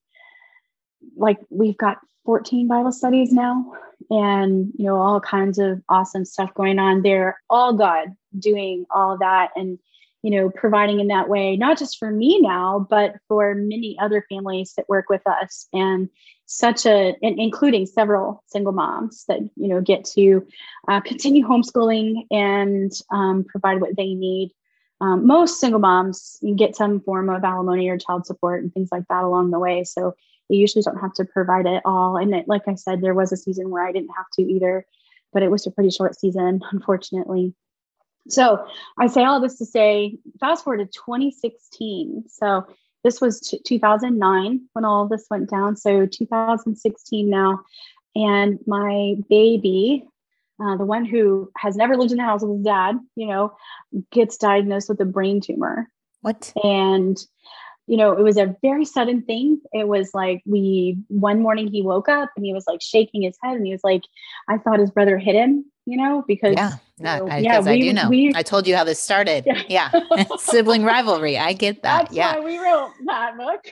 [1.16, 3.72] like we've got 14 Bible studies now
[4.10, 7.04] and you know all kinds of awesome stuff going on.
[7.04, 9.78] They're all God doing all that and
[10.26, 14.26] you know, providing in that way, not just for me now, but for many other
[14.28, 16.10] families that work with us and
[16.48, 20.44] such a, and including several single moms that, you know, get to
[20.88, 24.52] uh, continue homeschooling and um, provide what they need.
[25.00, 29.04] Um, most single moms get some form of alimony or child support and things like
[29.10, 29.84] that along the way.
[29.84, 30.16] So
[30.50, 32.18] they usually don't have to provide it all.
[32.18, 34.88] And it, like I said, there was a season where I didn't have to either,
[35.34, 37.54] but it was a pretty short season, unfortunately.
[38.30, 38.66] So
[38.98, 42.26] I say all this to say, fast forward to 2016.
[42.28, 42.66] So
[43.04, 45.76] this was t- 2009 when all this went down.
[45.76, 47.60] So 2016 now.
[48.16, 50.06] And my baby,
[50.60, 53.56] uh, the one who has never lived in the house with his dad, you know,
[54.12, 55.90] gets diagnosed with a brain tumor.
[56.22, 56.52] What?
[56.64, 57.18] And
[57.88, 59.62] you know, it was a very sudden thing.
[59.72, 63.38] It was like we one morning he woke up and he was like shaking his
[63.44, 64.04] head and he was like,
[64.48, 67.70] I thought his brother hit him, you know, because yeah, you know, I, yeah, we,
[67.70, 68.10] I do know.
[68.10, 69.46] We, I told you how this started.
[69.46, 70.26] Yeah, yeah.
[70.38, 71.38] sibling rivalry.
[71.38, 72.06] I get that.
[72.06, 73.66] That's yeah, we wrote that book.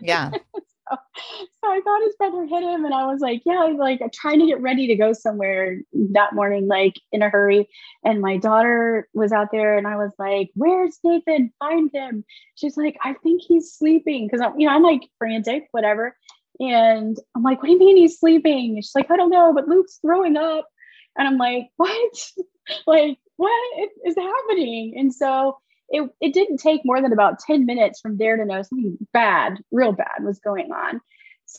[0.00, 0.30] yeah,
[0.90, 4.40] so, I thought his brother hit him, and I was like, yeah, I'm like trying
[4.40, 5.80] to get ready to go somewhere
[6.12, 7.68] that morning, like in a hurry.
[8.04, 11.52] And my daughter was out there, and I was like, "Where's Nathan?
[11.58, 12.24] Find him."
[12.56, 16.16] She's like, "I think he's sleeping," because I'm, you know, I'm like frantic, whatever.
[16.60, 19.68] And I'm like, "What do you mean he's sleeping?" she's like, "I don't know, but
[19.68, 20.66] Luke's throwing up."
[21.16, 22.12] And I'm like, "What?
[22.86, 25.58] like, what is happening?" And so
[25.90, 29.58] it, it didn't take more than about 10 minutes from there to know something bad,
[29.70, 31.00] real bad was going on.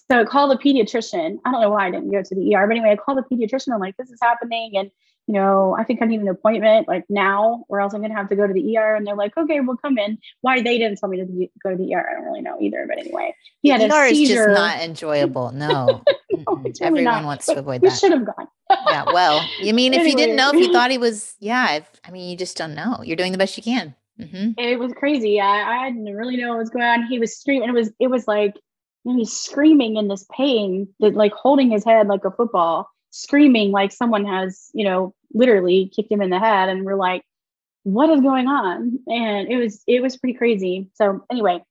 [0.10, 1.38] So I called the pediatrician.
[1.46, 3.36] I don't know why I didn't go to the ER, but anyway, I called the
[3.36, 3.74] pediatrician.
[3.74, 4.78] I'm like, this is happening.
[4.78, 4.90] And,
[5.28, 8.18] you know, I think I need an appointment like now, or else I'm going to
[8.18, 8.96] have to go to the ER.
[8.96, 10.18] And they're like, okay, we'll come in.
[10.40, 12.86] Why they didn't tell me to go to the ER, I don't really know either.
[12.88, 14.34] But anyway, he had ER a seizure.
[14.34, 15.52] is just not enjoyable.
[15.52, 17.26] No, no really everyone not.
[17.26, 17.92] wants to avoid that.
[17.92, 18.48] We should have gone.
[18.88, 19.04] yeah.
[19.08, 20.12] Well, you mean, if anyway.
[20.12, 22.76] you didn't know, if you thought he was, yeah, if, I mean, you just don't
[22.76, 23.02] know.
[23.04, 23.94] You're doing the best you can.
[24.20, 24.52] Mm-hmm.
[24.58, 25.40] It was crazy.
[25.40, 27.08] I, I didn't really know what was going on.
[27.08, 27.70] He was screaming.
[27.70, 28.56] It was, it was like,
[29.06, 33.72] and he's screaming in this pain that like holding his head like a football screaming
[33.72, 37.24] like someone has you know literally kicked him in the head and we're like
[37.84, 41.62] what is going on and it was it was pretty crazy so anyway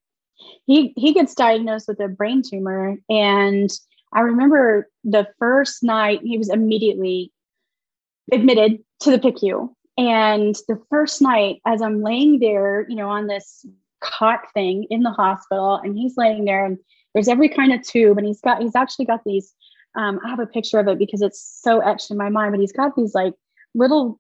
[0.67, 3.71] he he gets diagnosed with a brain tumor and
[4.13, 7.33] i remember the first night he was immediately
[8.33, 13.27] admitted to the picu and the first night as i'm laying there you know on
[13.27, 13.67] this
[14.01, 16.79] cot thing in the hospital and he's laying there and
[17.15, 19.55] there's every kind of tube, and he's got he's actually got these.
[19.97, 22.53] Um, I have a picture of it because it's so etched in my mind.
[22.53, 23.35] But he's got these like
[23.75, 24.19] little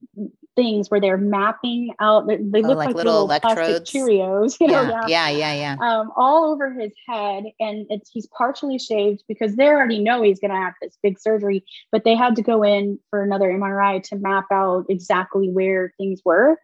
[0.56, 2.26] things where they're mapping out.
[2.26, 4.56] They, they oh, look like, like little, little electrodes, Cheerios.
[4.60, 5.76] You know, yeah, yeah, yeah, yeah.
[5.80, 10.40] Um, all over his head, and it's he's partially shaved because they already know he's
[10.40, 11.64] going to have this big surgery.
[11.92, 16.20] But they had to go in for another MRI to map out exactly where things
[16.24, 16.58] were.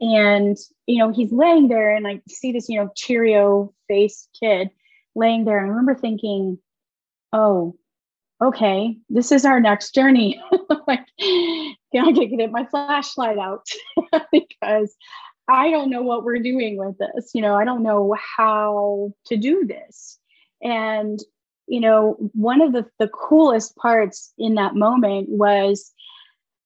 [0.00, 4.70] And you know, he's laying there, and I see this, you know, Cheerio face kid
[5.14, 5.58] laying there.
[5.58, 6.58] I remember thinking,
[7.32, 7.76] oh,
[8.42, 10.42] okay, this is our next journey.
[10.86, 11.06] like,
[11.94, 13.66] can I get my flashlight out?
[14.32, 14.94] because
[15.48, 17.30] I don't know what we're doing with this.
[17.34, 20.18] You know, I don't know how to do this.
[20.62, 21.18] And,
[21.66, 25.92] you know, one of the, the coolest parts in that moment was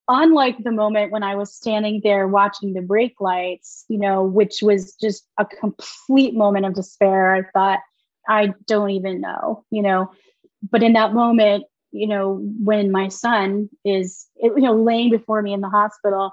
[0.08, 4.62] unlike the moment when I was standing there watching the brake lights, you know, which
[4.62, 7.34] was just a complete moment of despair.
[7.34, 7.80] I thought,
[8.28, 10.10] I don't even know, you know.
[10.70, 11.64] But in that moment,
[11.96, 16.32] you know, when my son is, you know, laying before me in the hospital,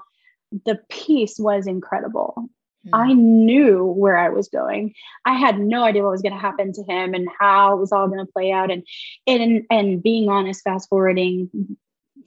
[0.64, 2.48] the peace was incredible.
[2.86, 2.90] Mm.
[2.92, 4.94] I knew where I was going.
[5.24, 7.92] I had no idea what was going to happen to him and how it was
[7.92, 8.70] all going to play out.
[8.70, 8.84] And
[9.26, 11.50] and and being honest, fast forwarding,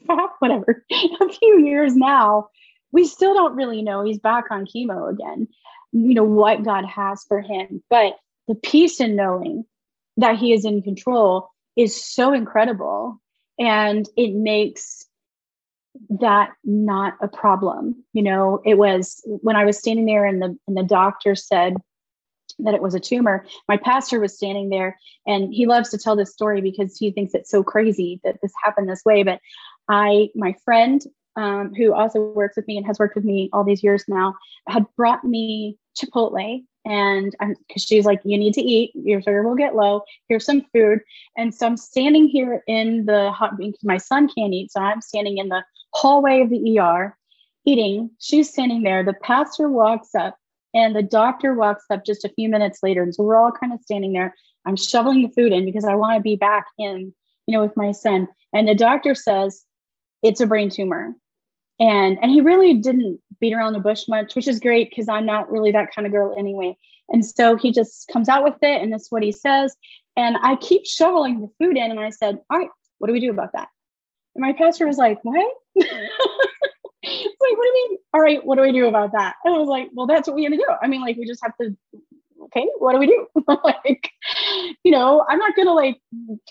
[0.40, 2.50] whatever, a few years now,
[2.92, 4.04] we still don't really know.
[4.04, 5.48] He's back on chemo again.
[5.92, 9.66] You know what God has for him, but the peace in knowing
[10.18, 13.22] that he is in control is so incredible
[13.60, 15.06] and it makes
[16.20, 18.62] that not a problem you know?
[18.66, 21.76] It was when i was standing there and the and the doctor said
[22.60, 26.16] that it was a tumor my pastor was standing there and he loves to tell
[26.16, 29.24] this story because he thinks it's so crazy that this happened this way.
[29.24, 29.40] But
[29.90, 31.02] i my friend
[31.36, 34.36] um, who also works with me and has worked with me all these years now
[34.68, 39.44] had brought me chipotle and I'm because she's like, you need to eat, your sugar
[39.44, 40.04] will get low.
[40.30, 41.00] Here's some food.
[41.36, 44.72] And so I'm standing here in the hot because my son can't eat.
[44.72, 47.18] So I'm standing in the hallway of the ER
[47.66, 48.10] eating.
[48.20, 49.04] She's standing there.
[49.04, 50.38] The pastor walks up
[50.74, 53.04] and the doctor walks up just a few minutes later.
[53.04, 54.34] And so we're all kind of standing there.
[54.66, 57.14] I'm shoveling the food in because I want to be back in,
[57.48, 58.30] you know, with my son.
[58.54, 59.66] And the doctor says,
[60.24, 61.16] it's a brain tumor
[61.80, 65.26] and and he really didn't beat around the bush much which is great because i'm
[65.26, 66.76] not really that kind of girl anyway.
[67.10, 69.76] And so he just comes out with it and that's what he says.
[70.16, 73.20] And i keep shoveling the food in and i said all right what do we
[73.20, 73.70] do about that?
[74.36, 75.54] And my pastor was like what?
[77.10, 77.98] Like what do mean?
[78.14, 79.36] All right what do we do about that?
[79.46, 80.66] And i was like well that's what we have to do.
[80.82, 81.78] I mean like we just have to
[82.48, 83.28] okay, what do we do?
[83.64, 84.10] like,
[84.84, 86.00] you know, I'm not gonna like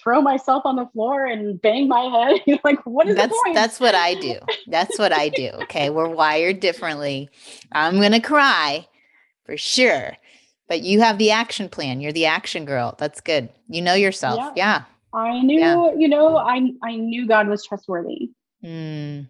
[0.03, 2.03] throw myself on the floor and bang my
[2.47, 2.59] head.
[2.65, 3.55] like, what is that's, the point?
[3.55, 4.39] That's what I do.
[4.69, 5.51] That's what I do.
[5.63, 5.91] Okay.
[5.91, 7.29] We're wired differently.
[7.73, 8.87] I'm gonna cry
[9.45, 10.17] for sure.
[10.69, 12.01] But you have the action plan.
[12.01, 12.97] You're the action girl.
[12.99, 13.51] That's good.
[13.69, 14.39] You know yourself.
[14.39, 14.53] Yeah.
[14.57, 14.83] yeah.
[15.13, 15.93] I knew, yeah.
[15.97, 18.31] you know, I I knew God was trustworthy.
[18.65, 19.29] Mm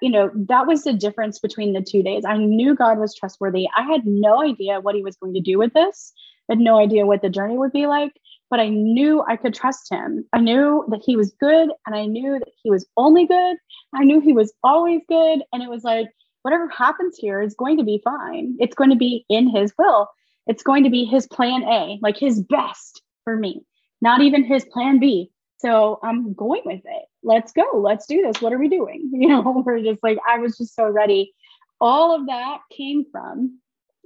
[0.00, 2.24] you know, that was the difference between the two days.
[2.26, 3.66] I knew God was trustworthy.
[3.76, 6.12] I had no idea what he was going to do with this.
[6.48, 8.12] I had no idea what the journey would be like,
[8.50, 10.24] but I knew I could trust him.
[10.32, 13.56] I knew that he was good and I knew that he was only good.
[13.94, 15.42] I knew he was always good.
[15.52, 16.08] And it was like,
[16.42, 18.56] whatever happens here is going to be fine.
[18.58, 20.08] It's going to be in his will.
[20.46, 23.64] It's going to be his plan A, like his best for me,
[24.00, 25.30] not even his plan B.
[25.58, 27.04] So I'm going with it.
[27.22, 27.64] Let's go.
[27.74, 28.40] Let's do this.
[28.40, 29.10] What are we doing?
[29.12, 31.32] You know, we're just like, I was just so ready.
[31.80, 33.58] All of that came from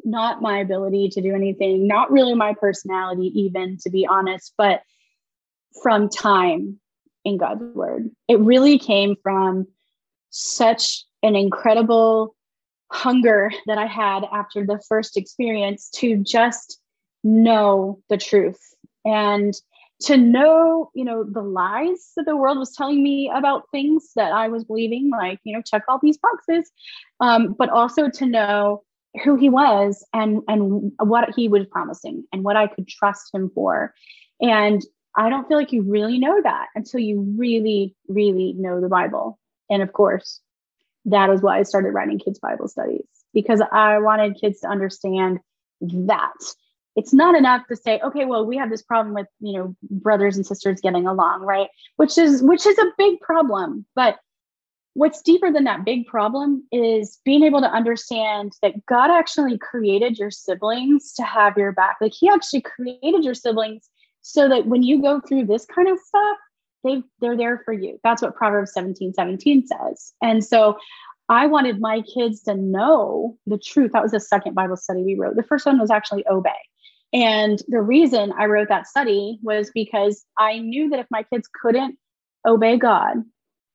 [0.05, 4.83] not my ability to do anything, not really my personality, even to be honest, but
[5.83, 6.79] from time
[7.25, 8.11] in God's word.
[8.29, 9.67] It really came from
[10.31, 12.35] such an incredible
[12.91, 16.81] hunger that I had after the first experience to just
[17.23, 18.61] know the truth
[19.05, 19.55] and
[20.03, 24.33] to know, you know, the lies that the world was telling me about things that
[24.33, 26.71] I was believing, like, you know, check all these boxes,
[27.21, 28.83] um, but also to know
[29.23, 33.51] who he was and and what he was promising and what I could trust him
[33.55, 33.95] for.
[34.41, 34.83] And
[35.17, 39.39] I don't feel like you really know that until you really, really know the Bible.
[39.71, 40.41] And of course,
[41.05, 45.39] that is why I started writing kids' Bible studies because I wanted kids to understand
[45.81, 46.35] that
[46.97, 50.37] it's not enough to say okay well we have this problem with you know brothers
[50.37, 54.19] and sisters getting along right which is which is a big problem but
[54.95, 60.19] what's deeper than that big problem is being able to understand that god actually created
[60.19, 63.89] your siblings to have your back like he actually created your siblings
[64.23, 66.37] so that when you go through this kind of stuff
[66.85, 70.77] they they're there for you that's what proverbs 17 17 says and so
[71.29, 73.93] I wanted my kids to know the truth.
[73.93, 75.37] That was the second Bible study we wrote.
[75.37, 76.51] The first one was actually obey.
[77.15, 81.49] And the reason I wrote that study was because I knew that if my kids
[81.63, 81.97] couldn't
[82.45, 83.19] obey God,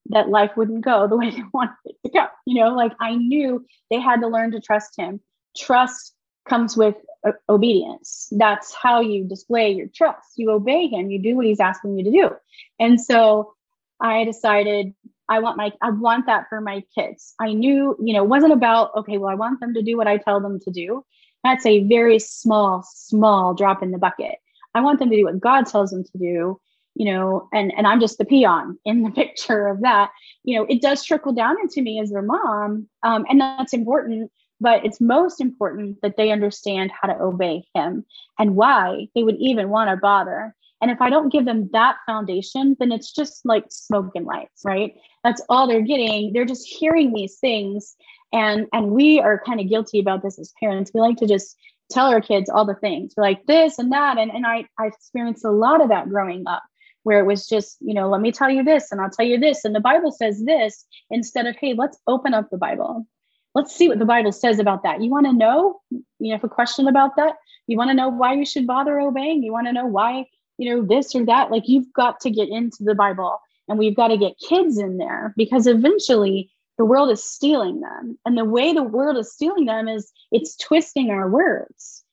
[0.09, 2.25] that life wouldn't go the way they wanted it to go.
[2.45, 5.21] You know, like I knew they had to learn to trust Him.
[5.57, 6.13] Trust
[6.47, 8.27] comes with uh, obedience.
[8.31, 10.33] That's how you display your trust.
[10.35, 12.29] You obey Him, you do what He's asking you to do.
[12.77, 13.53] And so
[14.01, 14.93] I decided
[15.29, 17.35] I want my I want that for my kids.
[17.39, 20.07] I knew, you know, it wasn't about okay, well, I want them to do what
[20.07, 21.05] I tell them to do.
[21.43, 24.35] That's a very small, small drop in the bucket.
[24.75, 26.59] I want them to do what God tells them to do,
[26.95, 30.11] you know, and, and I'm just the peon in the picture of that.
[30.43, 32.87] You know, it does trickle down into me as their mom.
[33.03, 38.05] Um, and that's important, but it's most important that they understand how to obey him
[38.37, 40.55] and why they would even want to bother.
[40.81, 44.61] And if I don't give them that foundation, then it's just like smoke and lights,
[44.63, 44.95] right?
[45.23, 46.31] That's all they're getting.
[46.31, 47.97] They're just hearing these things
[48.31, 50.91] and and we are kind of guilty about this as parents.
[50.93, 51.55] We like to just
[51.89, 54.85] tell our kids all the things we're like this and that and, and i i
[54.85, 56.63] experienced a lot of that growing up
[57.03, 59.39] where it was just you know let me tell you this and i'll tell you
[59.39, 63.07] this and the bible says this instead of hey let's open up the bible.
[63.55, 65.01] Let's see what the bible says about that.
[65.01, 65.81] You want to know
[66.19, 67.33] you have a question about that
[67.65, 70.25] you want to know why you should bother obeying you want to know why
[70.57, 73.95] you know this or that like you've got to get into the bible and we've
[73.95, 78.17] got to get kids in there because eventually the world is stealing them.
[78.25, 82.05] And the way the world is stealing them is it's twisting our words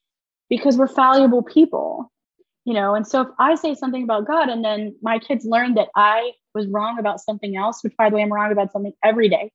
[0.50, 2.12] because we're fallible people,
[2.64, 2.96] you know.
[2.96, 6.32] And so if I say something about God and then my kids learn that I
[6.52, 9.52] was wrong about something else, which by the way, I'm wrong about something every day.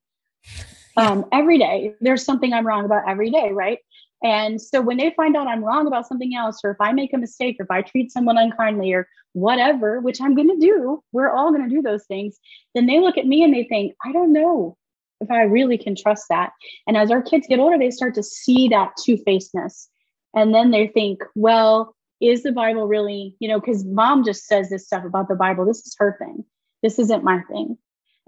[0.96, 3.80] Um, every day, there's something I'm wrong about every day, right?
[4.24, 7.14] And so when they find out I'm wrong about something else, or if I make
[7.14, 11.04] a mistake, or if I treat someone unkindly, or whatever, which I'm going to do,
[11.12, 12.38] we're all going to do those things,
[12.76, 14.78] then they look at me and they think, I don't know
[15.22, 16.52] if I really can trust that.
[16.88, 19.88] And as our kids get older, they start to see that two facedness.
[20.36, 24.70] And then they think, well, is the Bible really, you know, because mom just says
[24.70, 25.66] this stuff about the Bible.
[25.66, 26.46] This is her thing.
[26.84, 27.78] This isn't my thing.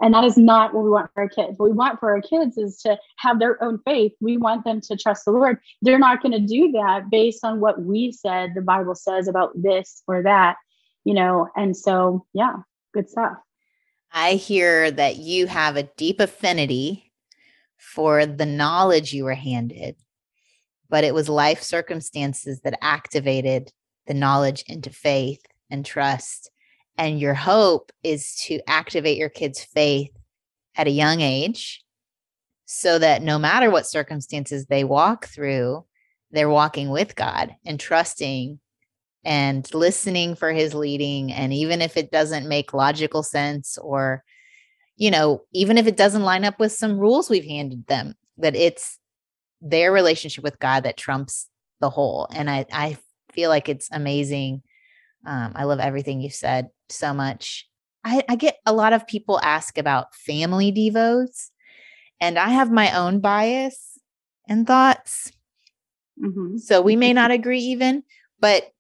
[0.02, 1.58] And that is not what we want for our kids.
[1.58, 4.12] What we want for our kids is to have their own faith.
[4.20, 5.60] We want them to trust the Lord.
[5.82, 9.52] They're not going to do that based on what we said the Bible says about
[9.56, 10.58] this or that,
[11.06, 11.48] you know.
[11.56, 12.56] And so, yeah,
[12.94, 13.38] good stuff.
[14.14, 17.12] I hear that you have a deep affinity
[17.78, 19.96] for the knowledge you were handed,
[20.88, 23.72] but it was life circumstances that activated
[24.06, 25.42] the knowledge into faith
[25.72, 26.52] and trust.
[26.96, 30.12] And your hope is to activate your kids' faith
[30.76, 31.84] at a young age
[32.66, 35.86] so that no matter what circumstances they walk through,
[36.30, 38.60] they're walking with God and trusting
[39.26, 44.24] and listening for his leading and even if it doesn't make logical sense or
[44.98, 48.56] you know even if it doesn't line up with some rules we've handed them that
[48.56, 49.00] it's
[49.62, 51.48] their relationship with god that trumps
[51.84, 52.28] the whole.
[52.34, 52.98] And i i
[53.34, 54.64] feel like it's amazing.
[55.26, 57.68] Um, i love everything you said so much.
[58.06, 61.50] I, I get a lot of people ask about family devos
[62.20, 64.00] and i have my own bias
[64.48, 65.32] and thoughts.
[66.22, 66.58] Mm-hmm.
[66.58, 68.04] so we may not agree even
[68.40, 68.73] but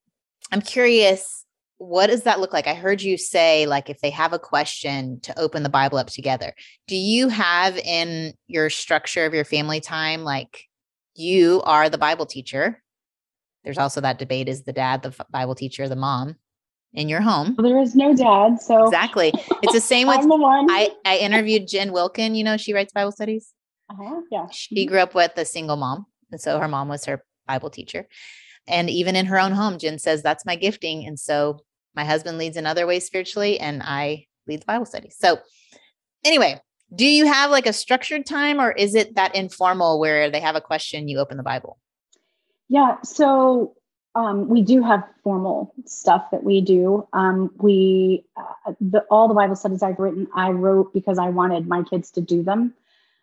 [0.53, 1.45] I'm curious,
[1.79, 2.67] what does that look like?
[2.67, 6.07] I heard you say, like, if they have a question to open the Bible up
[6.07, 6.53] together.
[6.87, 10.65] Do you have in your structure of your family time, like,
[11.15, 12.83] you are the Bible teacher?
[13.63, 16.35] There's also that debate is the dad the Bible teacher, the mom
[16.93, 17.55] in your home?
[17.57, 18.61] Well, there is no dad.
[18.61, 19.33] So exactly.
[19.63, 23.11] It's the same with the I, I interviewed Jen Wilkin, you know, she writes Bible
[23.11, 23.53] studies.
[23.89, 24.21] Uh-huh.
[24.31, 24.45] Yeah.
[24.51, 24.91] She mm-hmm.
[24.91, 26.05] grew up with a single mom.
[26.31, 28.07] And so her mom was her Bible teacher.
[28.67, 31.05] And even in her own home, Jen says, that's my gifting.
[31.05, 31.59] And so
[31.95, 35.09] my husband leads in other ways spiritually, and I lead the Bible study.
[35.11, 35.39] So,
[36.23, 36.61] anyway,
[36.95, 40.55] Do you have like a structured time or is it that informal where they have
[40.55, 41.79] a question, you open the Bible?
[42.69, 42.97] Yeah.
[43.03, 43.75] So
[44.15, 47.07] um, we do have formal stuff that we do.
[47.13, 51.67] Um, we uh, the, all the Bible studies I've written, I wrote because I wanted
[51.67, 52.73] my kids to do them.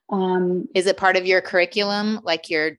[0.09, 2.73] Um, Is it part of your curriculum, like your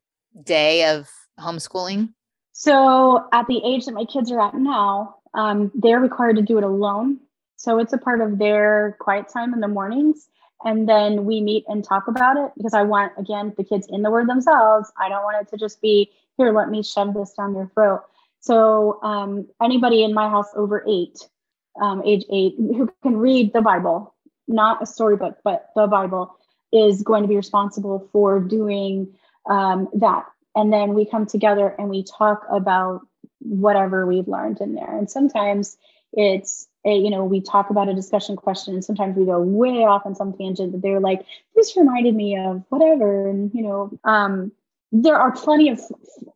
[0.44, 1.10] day of
[1.40, 2.10] homeschooling?
[2.54, 6.58] So at the age that my kids are at now, um, they're required to do
[6.58, 7.20] it alone.
[7.56, 10.28] So it's a part of their quiet time in the mornings.
[10.64, 14.04] And then we meet and talk about it because I want, again, the kids in
[14.04, 14.92] the word themselves.
[15.00, 18.02] I don't want it to just be here, let me shove this down your throat.
[18.40, 21.20] So um, anybody in my house over eight,
[21.82, 24.14] um, age eight, who can read the Bible,
[24.48, 26.36] not a storybook, but the Bible,
[26.74, 29.14] is going to be responsible for doing
[29.50, 30.26] um, that.
[30.56, 33.02] And then we come together and we talk about
[33.40, 34.98] whatever we've learned in there.
[34.98, 35.78] And sometimes
[36.14, 39.84] it's a, you know, we talk about a discussion question and sometimes we go way
[39.86, 41.26] off on some tangent that they're like,
[41.56, 43.30] this reminded me of whatever.
[43.30, 44.52] And, you know, um,
[44.92, 45.80] there are plenty of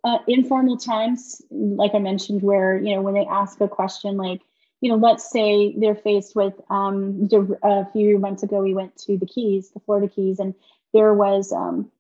[0.04, 4.42] uh, informal times, like I mentioned, where you know when they ask a question, like
[4.82, 7.28] you know, let's say they're faced with um,
[7.64, 10.54] a few months ago, we went to the Keys, the Florida Keys, and
[10.94, 11.92] there was um,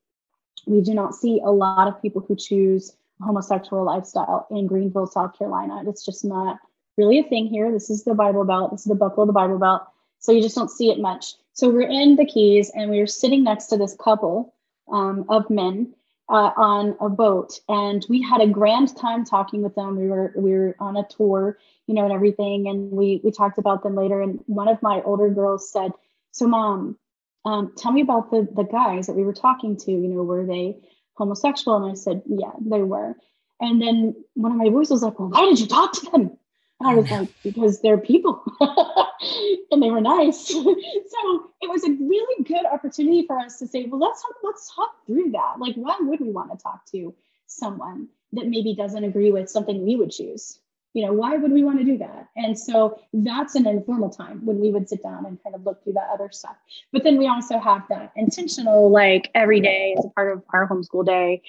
[0.65, 5.07] we do not see a lot of people who choose a homosexual lifestyle in Greenville,
[5.07, 5.83] South Carolina.
[5.87, 6.59] It's just not
[6.97, 7.71] really a thing here.
[7.71, 8.71] This is the Bible Belt.
[8.71, 9.83] This is the buckle of the Bible Belt.
[10.19, 11.33] So you just don't see it much.
[11.53, 14.53] So we're in the Keys, and we were sitting next to this couple
[14.91, 15.93] um, of men
[16.29, 20.33] uh, on a boat and we had a grand time talking with them we were
[20.35, 23.95] we were on a tour you know and everything and we we talked about them
[23.95, 25.91] later and one of my older girls said
[26.31, 26.97] so mom
[27.45, 30.45] um, tell me about the the guys that we were talking to you know were
[30.45, 30.77] they
[31.13, 33.15] homosexual and i said yeah they were
[33.59, 36.37] and then one of my boys was like well why did you talk to them
[36.79, 38.43] and I was like, because they're people
[39.71, 40.47] and they were nice.
[40.47, 44.73] so it was a really good opportunity for us to say, well, let's talk, let's
[44.75, 45.55] talk through that.
[45.59, 47.13] Like, why would we want to talk to
[47.47, 50.59] someone that maybe doesn't agree with something we would choose?
[50.95, 52.29] You know, why would we want to do that?
[52.37, 55.83] And so that's an informal time when we would sit down and kind of look
[55.83, 56.55] through that other stuff.
[56.93, 60.69] But then we also have that intentional, like every day as a part of our
[60.69, 61.41] homeschool day,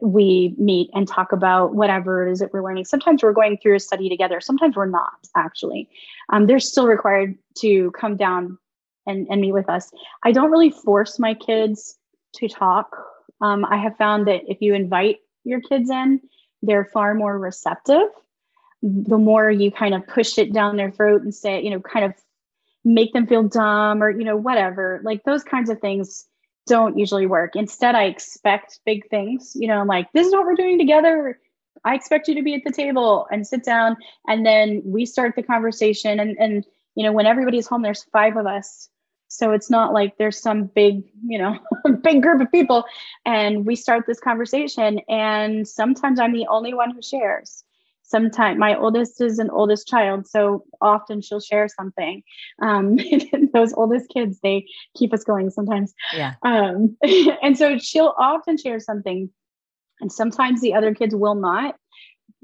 [0.00, 2.86] we meet and talk about whatever it is that we're learning.
[2.86, 4.40] Sometimes we're going through a study together.
[4.40, 5.86] Sometimes we're not actually.
[6.30, 8.56] Um, they're still required to come down
[9.06, 9.90] and, and meet with us.
[10.22, 11.98] I don't really force my kids
[12.36, 12.96] to talk.
[13.42, 16.20] Um, I have found that if you invite your kids in,
[16.62, 18.08] they're far more receptive.
[18.82, 22.04] The more you kind of push it down their throat and say, you know, kind
[22.04, 22.14] of
[22.84, 26.26] make them feel dumb or, you know, whatever, like those kinds of things
[26.66, 27.56] don't usually work.
[27.56, 29.52] Instead, I expect big things.
[29.54, 31.38] You know, I'm like, this is what we're doing together.
[31.84, 33.96] I expect you to be at the table and sit down.
[34.26, 36.20] And then we start the conversation.
[36.20, 36.64] And, and
[36.94, 38.88] you know, when everybody's home, there's five of us.
[39.28, 41.58] So it's not like there's some big, you know,
[42.02, 42.84] big group of people.
[43.24, 45.00] And we start this conversation.
[45.08, 47.64] And sometimes I'm the only one who shares
[48.10, 52.22] sometimes my oldest is an oldest child so often she'll share something.
[52.60, 52.98] Um,
[53.54, 55.94] those oldest kids they keep us going sometimes.
[56.14, 56.34] Yeah.
[56.42, 56.96] Um,
[57.42, 59.30] and so she'll often share something
[60.00, 61.76] and sometimes the other kids will not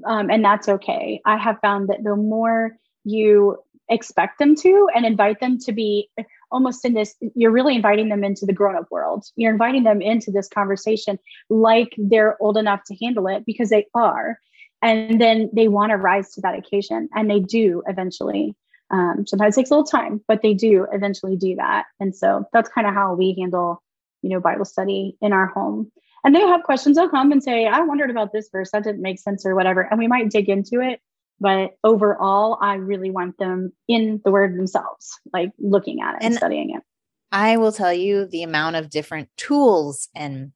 [0.05, 1.21] um, and that's okay.
[1.25, 3.57] I have found that the more you
[3.89, 6.09] expect them to and invite them to be
[6.51, 9.25] almost in this you're really inviting them into the grown-up world.
[9.35, 11.17] You're inviting them into this conversation
[11.49, 14.39] like they're old enough to handle it because they are
[14.81, 18.55] and then they want to rise to that occasion and they do eventually
[18.91, 21.85] um, sometimes takes a little time but they do eventually do that.
[21.99, 23.83] And so that's kind of how we handle
[24.21, 25.91] you know bible study in our home.
[26.23, 29.01] And they'll have questions they'll come and say i wondered about this verse that didn't
[29.01, 30.99] make sense or whatever and we might dig into it
[31.39, 36.25] but overall i really want them in the word themselves like looking at it and,
[36.25, 36.83] and studying it.
[37.31, 40.51] I will tell you the amount of different tools and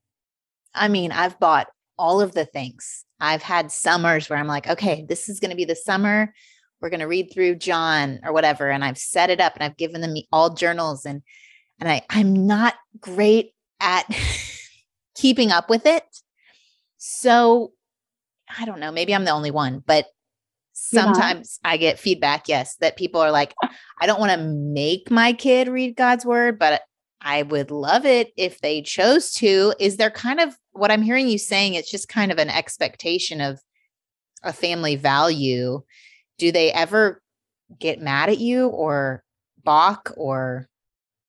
[0.73, 1.67] i mean i've bought
[1.97, 5.57] all of the things I've had summers where I'm like, okay, this is going to
[5.57, 6.33] be the summer.
[6.81, 8.69] We're going to read through John or whatever.
[8.69, 11.21] And I've set it up and I've given them all journals and,
[11.79, 14.05] and I, I'm not great at
[15.15, 16.03] keeping up with it.
[16.97, 17.71] So
[18.59, 20.07] I don't know, maybe I'm the only one, but
[20.73, 23.53] sometimes I get feedback, yes, that people are like,
[23.99, 26.81] I don't want to make my kid read God's word, but
[27.21, 29.73] I would love it if they chose to.
[29.79, 31.75] Is there kind of what I'm hearing you saying?
[31.75, 33.61] It's just kind of an expectation of
[34.43, 35.81] a family value.
[36.37, 37.21] Do they ever
[37.79, 39.23] get mad at you or
[39.63, 40.67] balk or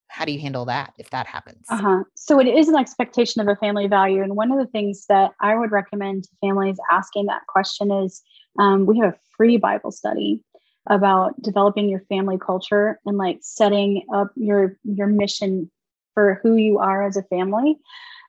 [0.08, 1.64] how do you handle that if that happens?
[1.70, 2.04] Uh-huh.
[2.14, 4.22] So it is an expectation of a family value.
[4.22, 8.22] And one of the things that I would recommend to families asking that question is
[8.58, 10.44] um, we have a free Bible study
[10.86, 15.70] about developing your family culture and like setting up your your mission
[16.14, 17.78] for who you are as a family.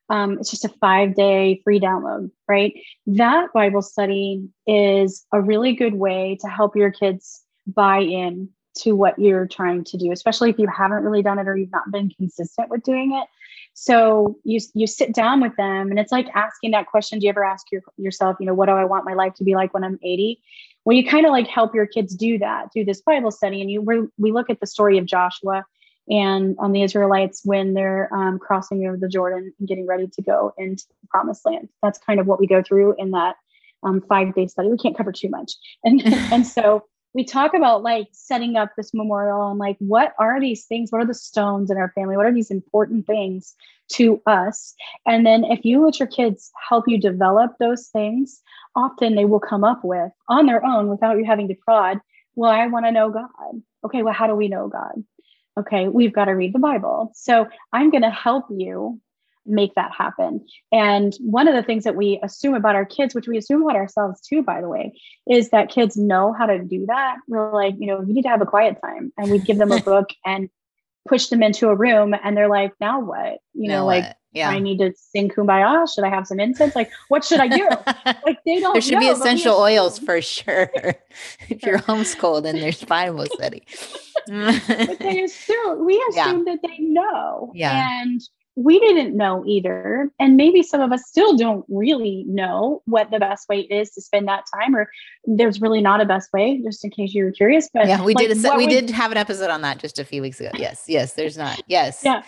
[0.10, 2.74] Um, it's just a five day free download, right?
[3.08, 8.94] That Bible study is a really good way to help your kids buy in to
[8.96, 11.92] what you're trying to do, especially if you haven't really done it or you've not
[11.92, 13.28] been consistent with doing it.
[13.74, 17.18] So you you sit down with them, and it's like asking that question.
[17.18, 19.44] Do you ever ask your, yourself, you know, what do I want my life to
[19.44, 20.40] be like when I'm 80?
[20.86, 23.72] Well, you kind of like help your kids do that through this Bible study, and
[23.72, 25.66] you we we look at the story of Joshua
[26.10, 30.22] and on the Israelites when they're um, crossing over the Jordan and getting ready to
[30.22, 31.70] go into the promised land.
[31.82, 33.36] That's kind of what we go through in that
[33.84, 34.70] um, five day study.
[34.70, 35.54] We can't cover too much.
[35.84, 40.40] And, and so we talk about like setting up this memorial and like what are
[40.40, 43.56] these things what are the stones in our family what are these important things
[43.90, 44.74] to us
[45.06, 48.42] and then if you let your kids help you develop those things
[48.76, 52.00] often they will come up with on their own without you having to prod
[52.36, 55.04] well i want to know god okay well how do we know god
[55.58, 59.00] okay we've got to read the bible so i'm going to help you
[59.46, 60.46] make that happen.
[60.72, 63.76] And one of the things that we assume about our kids, which we assume about
[63.76, 65.00] ourselves too, by the way,
[65.30, 67.18] is that kids know how to do that.
[67.28, 69.12] We're like, you know, you need to have a quiet time.
[69.18, 70.50] And we give them a book and
[71.08, 73.40] push them into a room and they're like, now what?
[73.54, 74.50] You know, like yeah.
[74.50, 75.92] I need to sing kumbaya.
[75.94, 76.76] Should I have some incense?
[76.76, 77.70] Like, what should I do?
[78.26, 80.72] like they don't There should know, be essential oils for sure.
[81.50, 83.64] if you're homeschooled and there's Bible study.
[84.28, 86.54] but they assume we assume yeah.
[86.54, 87.52] that they know.
[87.54, 88.02] Yeah.
[88.02, 88.22] And
[88.56, 90.12] we didn't know either.
[90.20, 94.02] And maybe some of us still don't really know what the best way is to
[94.02, 94.90] spend that time, or
[95.26, 97.70] there's really not a best way, just in case you were curious.
[97.74, 100.06] But yeah, we like, did a, we did have an episode on that just a
[100.06, 100.52] few weeks ago.
[100.56, 101.62] Yes, yes, there's not.
[101.68, 102.02] Yes.
[102.04, 102.24] Yeah.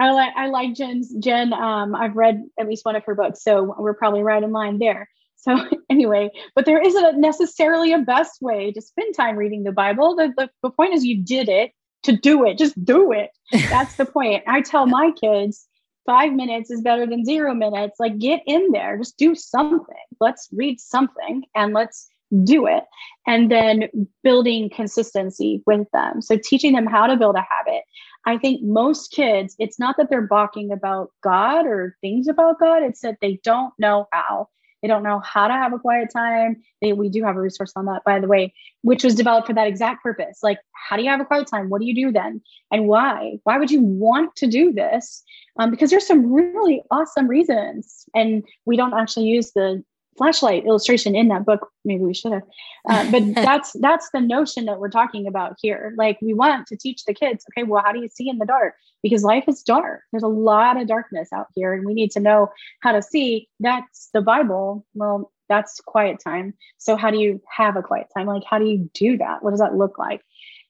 [0.00, 1.52] I like I like Jen's Jen.
[1.52, 4.78] Um, I've read at least one of her books, so we're probably right in line
[4.78, 5.08] there.
[5.36, 5.56] So
[5.90, 10.14] anyway, but there isn't necessarily a best way to spend time reading the Bible.
[10.16, 11.72] The, the, the point is you did it
[12.04, 12.58] to do it.
[12.58, 13.30] Just do it.
[13.70, 14.44] That's the point.
[14.46, 15.66] I tell my kids
[16.06, 17.96] five minutes is better than zero minutes.
[17.98, 19.94] Like get in there, just do something.
[20.20, 22.08] Let's read something and let's
[22.44, 22.84] do it.
[23.26, 23.88] And then
[24.22, 26.22] building consistency with them.
[26.22, 27.82] So teaching them how to build a habit.
[28.28, 32.82] I think most kids, it's not that they're balking about God or things about God,
[32.82, 34.50] it's that they don't know how.
[34.82, 36.62] They don't know how to have a quiet time.
[36.82, 38.52] They, we do have a resource on that, by the way,
[38.82, 40.40] which was developed for that exact purpose.
[40.42, 41.70] Like, how do you have a quiet time?
[41.70, 42.42] What do you do then?
[42.70, 43.38] And why?
[43.44, 45.22] Why would you want to do this?
[45.58, 48.04] Um, because there's some really awesome reasons.
[48.14, 49.82] And we don't actually use the
[50.18, 52.42] flashlight illustration in that book maybe we should have.
[52.88, 55.94] Uh, but that's that's the notion that we're talking about here.
[55.96, 58.46] Like we want to teach the kids okay well how do you see in the
[58.46, 58.74] dark?
[59.02, 60.02] Because life is dark.
[60.12, 62.50] There's a lot of darkness out here and we need to know
[62.80, 63.48] how to see.
[63.60, 64.84] That's the bible.
[64.94, 66.52] Well that's quiet time.
[66.76, 68.26] So how do you have a quiet time?
[68.26, 69.42] Like how do you do that?
[69.42, 70.22] What does that look like?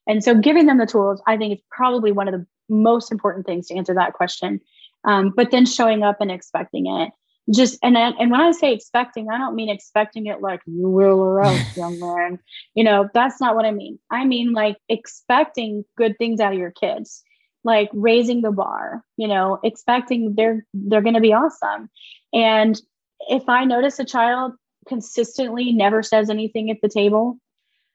[0.07, 3.46] And so giving them the tools i think is probably one of the most important
[3.46, 4.61] things to answer that question.
[5.05, 7.12] Um, but then showing up and expecting it
[7.55, 11.20] just and and when I say expecting, I don't mean expecting it like you will
[11.20, 12.38] or else, young man.
[12.74, 13.99] You know, that's not what I mean.
[14.11, 17.22] I mean like expecting good things out of your kids,
[17.64, 19.03] like raising the bar.
[19.16, 21.88] You know, expecting they're they're going to be awesome.
[22.32, 22.80] And
[23.28, 24.53] if I notice a child
[24.86, 27.38] consistently never says anything at the table,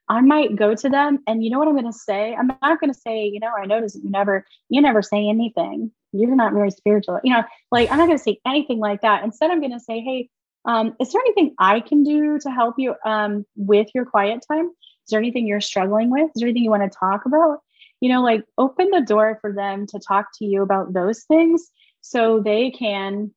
[0.09, 2.35] I might go to them and you know what I'm going to say?
[2.35, 5.91] I'm not going to say, you know, I notice you never, you never say anything.
[6.11, 7.19] You're not very spiritual.
[7.23, 9.23] You know, like I'm not going to say anything like that.
[9.23, 10.29] Instead, I'm going to say, hey,
[10.65, 14.67] um, is there anything I can do to help you um, with your quiet time?
[14.67, 16.29] Is there anything you're struggling with?
[16.35, 17.59] Is there anything you want to talk about?
[17.99, 21.69] You know, like open the door for them to talk to you about those things
[22.01, 23.33] so they can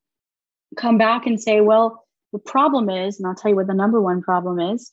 [0.76, 4.00] come back and say, well, the problem is, and I'll tell you what the number
[4.00, 4.90] one problem is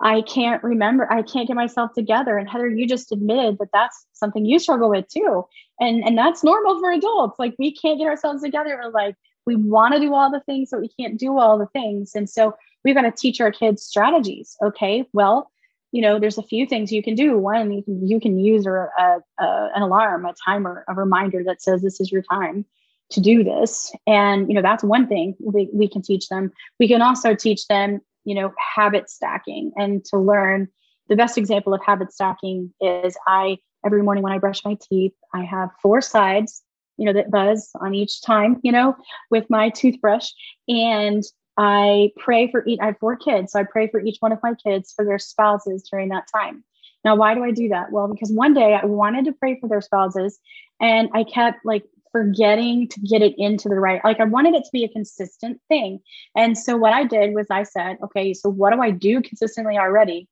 [0.00, 2.36] I can't remember, I can't get myself together.
[2.36, 5.46] And Heather, you just admitted that that's something you struggle with too.
[5.80, 7.38] And and that's normal for adults.
[7.38, 8.78] Like we can't get ourselves together.
[8.82, 9.16] We're like,
[9.46, 12.14] we want to do all the things, but we can't do all the things.
[12.14, 14.56] And so we've got to teach our kids strategies.
[14.62, 15.50] Okay, well,
[15.92, 17.38] you know, there's a few things you can do.
[17.38, 21.42] One, you can you can use a, a, a an alarm, a timer, a reminder
[21.44, 22.66] that says this is your time
[23.10, 23.92] to do this.
[24.06, 26.52] And you know, that's one thing we, we can teach them.
[26.78, 30.68] We can also teach them you know, habit stacking and to learn
[31.08, 35.12] the best example of habit stacking is I every morning when I brush my teeth,
[35.32, 36.62] I have four sides,
[36.96, 38.96] you know, that buzz on each time, you know,
[39.30, 40.28] with my toothbrush.
[40.66, 41.22] And
[41.56, 43.52] I pray for each, I have four kids.
[43.52, 46.64] So I pray for each one of my kids for their spouses during that time.
[47.04, 47.92] Now, why do I do that?
[47.92, 50.40] Well, because one day I wanted to pray for their spouses
[50.80, 51.84] and I kept like
[52.16, 55.60] forgetting to get it into the right like i wanted it to be a consistent
[55.68, 56.00] thing
[56.34, 59.76] and so what i did was i said okay so what do i do consistently
[59.76, 60.28] already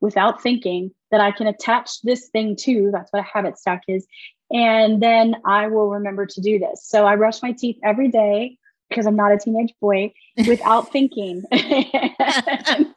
[0.00, 2.90] without thinking that I can attach this thing to.
[2.92, 4.06] That's what a habit stack is.
[4.50, 6.84] And then I will remember to do this.
[6.84, 8.56] So I brush my teeth every day
[8.88, 10.14] because I'm not a teenage boy
[10.46, 11.42] without thinking.
[11.50, 12.86] and,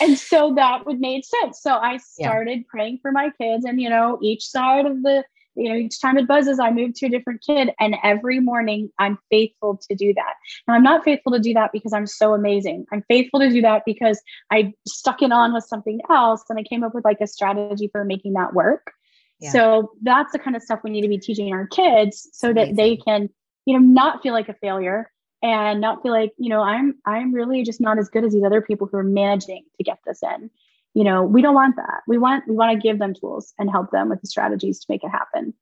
[0.00, 1.62] and, so that would make sense.
[1.62, 2.64] So I started yeah.
[2.68, 5.24] praying for my kids and, you know, each side of the,
[5.54, 7.70] you know, each time it buzzes, I move to a different kid.
[7.78, 10.34] And every morning I'm faithful to do that.
[10.66, 12.86] And I'm not faithful to do that because I'm so amazing.
[12.92, 14.20] I'm faithful to do that because
[14.50, 17.88] I stuck it on with something else and I came up with like a strategy
[17.90, 18.92] for making that work.
[19.40, 19.50] Yeah.
[19.52, 22.76] So that's the kind of stuff we need to be teaching our kids so that
[22.76, 23.30] they can
[23.66, 25.10] you know not feel like a failure
[25.42, 28.44] and not feel like you know i'm i'm really just not as good as these
[28.44, 30.50] other people who are managing to get this in
[30.94, 33.70] you know we don't want that we want we want to give them tools and
[33.70, 35.54] help them with the strategies to make it happen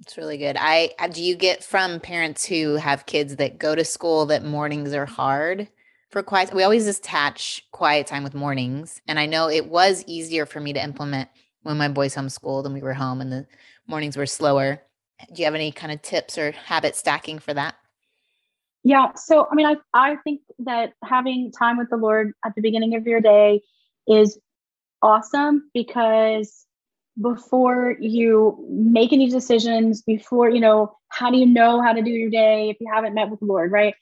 [0.00, 3.84] it's really good i do you get from parents who have kids that go to
[3.84, 5.68] school that mornings are hard
[6.10, 10.46] for quiet we always attach quiet time with mornings and i know it was easier
[10.46, 11.28] for me to implement
[11.62, 13.46] when my boys homeschooled and we were home and the
[13.86, 14.82] mornings were slower
[15.32, 17.76] do you have any kind of tips or habit stacking for that?
[18.82, 19.12] Yeah.
[19.14, 22.94] So, I mean, I, I think that having time with the Lord at the beginning
[22.94, 23.60] of your day
[24.08, 24.38] is
[25.02, 26.66] awesome because
[27.20, 32.10] before you make any decisions, before, you know, how do you know how to do
[32.10, 33.94] your day if you haven't met with the Lord, right?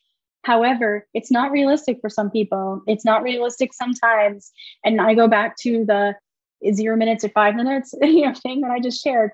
[0.44, 2.82] However, it's not realistic for some people.
[2.86, 4.52] It's not realistic sometimes.
[4.84, 6.14] And I go back to the
[6.72, 9.32] zero minutes or five minutes, you know, thing that I just shared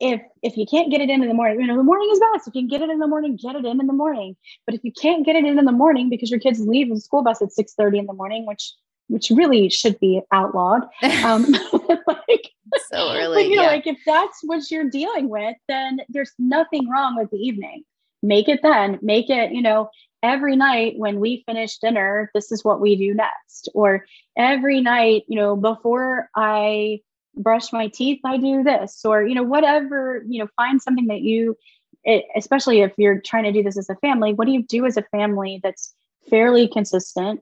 [0.00, 2.18] if if you can't get it in in the morning, you know, the morning is
[2.18, 2.48] best.
[2.48, 4.34] If you can get it in the morning, get it in in the morning.
[4.66, 6.98] But if you can't get it in in the morning because your kids leave the
[7.00, 8.72] school bus at six thirty in the morning, which
[9.10, 10.82] which really should be outlawed,
[11.24, 11.44] um,
[12.06, 12.50] like
[12.88, 17.16] so early, you know, like if that's what you're dealing with, then there's nothing wrong
[17.16, 17.82] with the evening.
[18.22, 18.98] Make it then.
[19.02, 19.90] Make it, you know,
[20.22, 23.68] every night when we finish dinner, this is what we do next.
[23.74, 24.04] Or
[24.36, 27.00] every night, you know, before I
[27.36, 31.20] brush my teeth i do this or you know whatever you know find something that
[31.20, 31.56] you
[32.02, 34.84] it, especially if you're trying to do this as a family what do you do
[34.84, 35.94] as a family that's
[36.28, 37.40] fairly consistent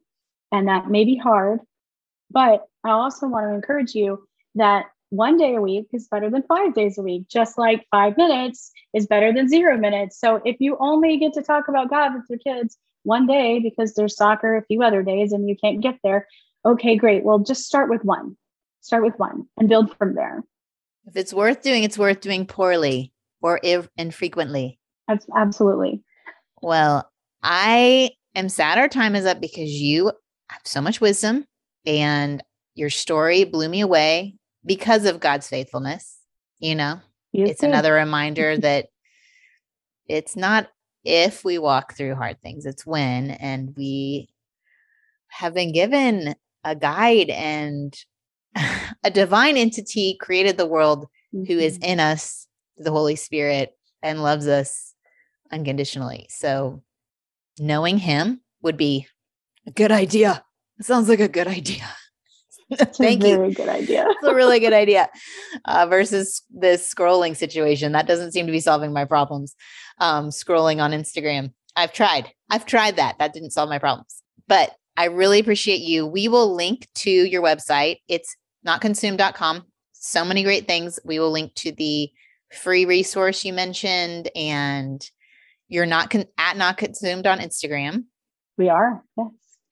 [0.52, 1.60] and that may be hard
[2.30, 6.42] but i also want to encourage you that one day a week is better than
[6.42, 10.56] five days a week just like five minutes is better than zero minutes so if
[10.60, 14.56] you only get to talk about god with your kids one day because there's soccer
[14.56, 16.26] a few other days and you can't get there
[16.64, 18.36] okay great well just start with one
[18.88, 20.42] start with one and build from there.
[21.06, 24.78] If it's worth doing, it's worth doing poorly or if infrequently.
[25.06, 26.02] That's absolutely.
[26.60, 27.08] Well,
[27.42, 30.12] I am sad our time is up because you
[30.48, 31.46] have so much wisdom
[31.86, 32.42] and
[32.74, 34.34] your story blew me away
[34.64, 36.18] because of God's faithfulness.
[36.58, 37.00] You know,
[37.32, 38.86] you it's another reminder that
[40.06, 40.68] it's not
[41.04, 43.30] if we walk through hard things, it's when.
[43.30, 44.28] And we
[45.28, 46.34] have been given
[46.64, 47.94] a guide and
[49.04, 51.44] a divine entity created the world mm-hmm.
[51.44, 51.92] who is mm-hmm.
[51.92, 52.46] in us,
[52.76, 54.94] the Holy Spirit, and loves us
[55.52, 56.26] unconditionally.
[56.30, 56.82] So
[57.58, 59.06] knowing him would be
[59.74, 60.44] good idea.
[60.78, 61.84] It sounds like a good idea.
[62.74, 63.36] Thank you.
[63.36, 64.06] Very good idea.
[64.08, 65.08] it's a really good idea.
[65.64, 69.56] Uh, versus this scrolling situation that doesn't seem to be solving my problems.
[69.98, 71.52] Um, scrolling on Instagram.
[71.76, 72.30] I've tried.
[72.50, 73.18] I've tried that.
[73.18, 74.22] That didn't solve my problems.
[74.46, 76.06] But I really appreciate you.
[76.06, 77.98] We will link to your website.
[78.08, 79.64] It's notconsumed.com.
[79.92, 80.98] So many great things.
[81.04, 82.10] We will link to the
[82.52, 85.08] free resource you mentioned and
[85.68, 88.04] you're not con- at not consumed on Instagram.
[88.56, 89.04] We are.
[89.16, 89.28] Yes.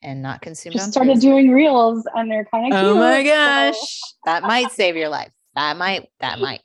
[0.07, 1.21] And not consumed Just started Facebook.
[1.23, 3.75] doing reels and they're kind of Oh my gosh.
[3.75, 4.07] So.
[4.25, 5.33] that might save your life.
[5.57, 6.61] That might, that might.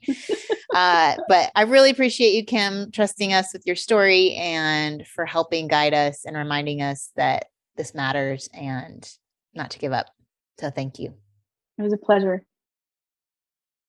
[0.72, 5.66] uh, but I really appreciate you, Kim, trusting us with your story and for helping
[5.66, 9.10] guide us and reminding us that this matters and
[9.54, 10.06] not to give up.
[10.60, 11.12] So thank you.
[11.78, 12.44] It was a pleasure.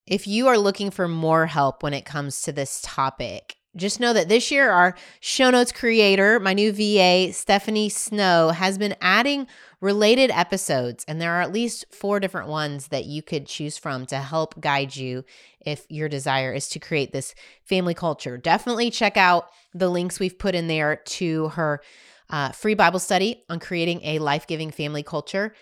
[0.07, 4.13] If you are looking for more help when it comes to this topic, just know
[4.13, 9.47] that this year our show notes creator, my new VA, Stephanie Snow, has been adding
[9.81, 14.05] related episodes, and there are at least four different ones that you could choose from
[14.05, 15.25] to help guide you
[15.65, 18.37] if your desire is to create this family culture.
[18.37, 21.81] Definitely check out the links we've put in there to her
[22.29, 25.53] uh, free Bible study on creating a life giving family culture.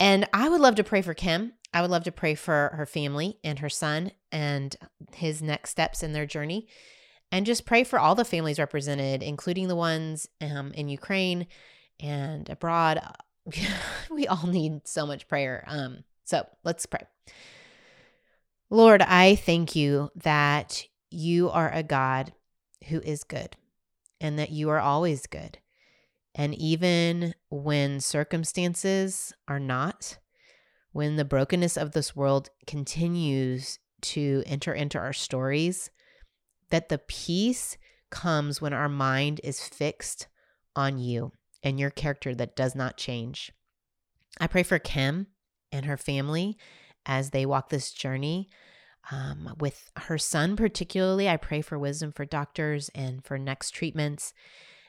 [0.00, 1.52] And I would love to pray for Kim.
[1.74, 4.74] I would love to pray for her family and her son and
[5.14, 6.66] his next steps in their journey.
[7.32, 11.46] And just pray for all the families represented, including the ones um, in Ukraine
[11.98, 13.00] and abroad.
[14.10, 15.64] we all need so much prayer.
[15.66, 17.00] Um, so let's pray.
[18.68, 22.32] Lord, I thank you that you are a God
[22.88, 23.56] who is good
[24.20, 25.58] and that you are always good.
[26.34, 30.18] And even when circumstances are not,
[30.92, 35.90] when the brokenness of this world continues to enter into our stories,
[36.72, 37.76] that the peace
[38.10, 40.26] comes when our mind is fixed
[40.74, 41.30] on you
[41.62, 43.52] and your character that does not change.
[44.40, 45.26] I pray for Kim
[45.70, 46.56] and her family
[47.04, 48.48] as they walk this journey.
[49.10, 54.32] Um, with her son, particularly, I pray for wisdom for doctors and for next treatments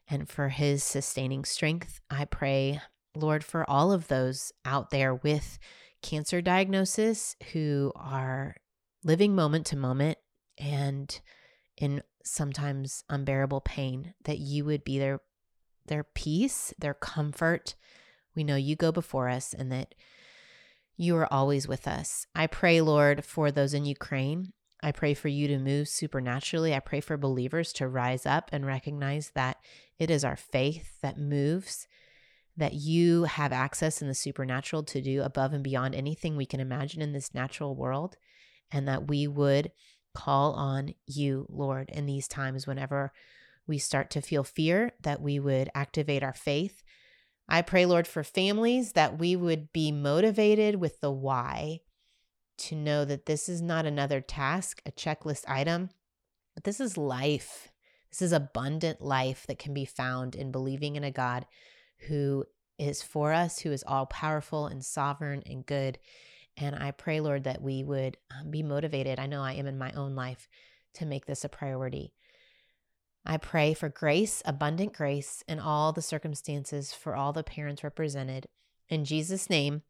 [0.07, 1.99] and for his sustaining strength.
[2.09, 2.79] I pray,
[3.13, 5.59] Lord, for all of those out there with
[6.01, 8.55] cancer diagnosis who are
[9.03, 10.17] living moment to moment
[10.57, 11.19] and
[11.78, 15.19] in sometimes unbearable pain, that you would be their
[15.88, 17.76] their peace, their comfort.
[18.36, 19.93] We know you go before us and that
[20.95, 22.26] you are always with us.
[22.34, 24.53] I pray, Lord, for those in Ukraine.
[24.82, 26.74] I pray for you to move supernaturally.
[26.74, 29.57] I pray for believers to rise up and recognize that
[29.97, 31.88] it is our faith that moves,
[32.57, 36.59] that you have access in the supernatural to do above and beyond anything we can
[36.59, 38.17] imagine in this natural world,
[38.71, 39.71] and that we would
[40.14, 43.11] call on you, Lord, in these times whenever
[43.68, 46.84] we start to feel fear, that we would activate our faith.
[47.47, 51.82] I pray, Lord, for families that we would be motivated with the why
[52.57, 55.89] to know that this is not another task, a checklist item,
[56.53, 57.72] but this is life.
[58.09, 61.45] This is abundant life that can be found in believing in a God
[62.07, 62.45] who
[62.78, 65.97] is for us, who is all powerful and sovereign and good.
[66.58, 69.20] And I pray, Lord, that we would um, be motivated.
[69.20, 70.47] I know I am in my own life
[70.95, 72.14] to make this a priority.
[73.26, 78.47] I pray for grace, abundant grace in all the circumstances for all the parents represented.
[78.89, 79.82] In Jesus' name,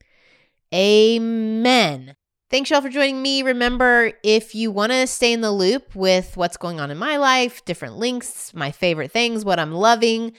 [0.74, 2.16] amen.
[2.50, 3.42] Thanks, y'all, for joining me.
[3.42, 7.18] Remember, if you want to stay in the loop with what's going on in my
[7.18, 10.34] life, different links, my favorite things, what I'm loving,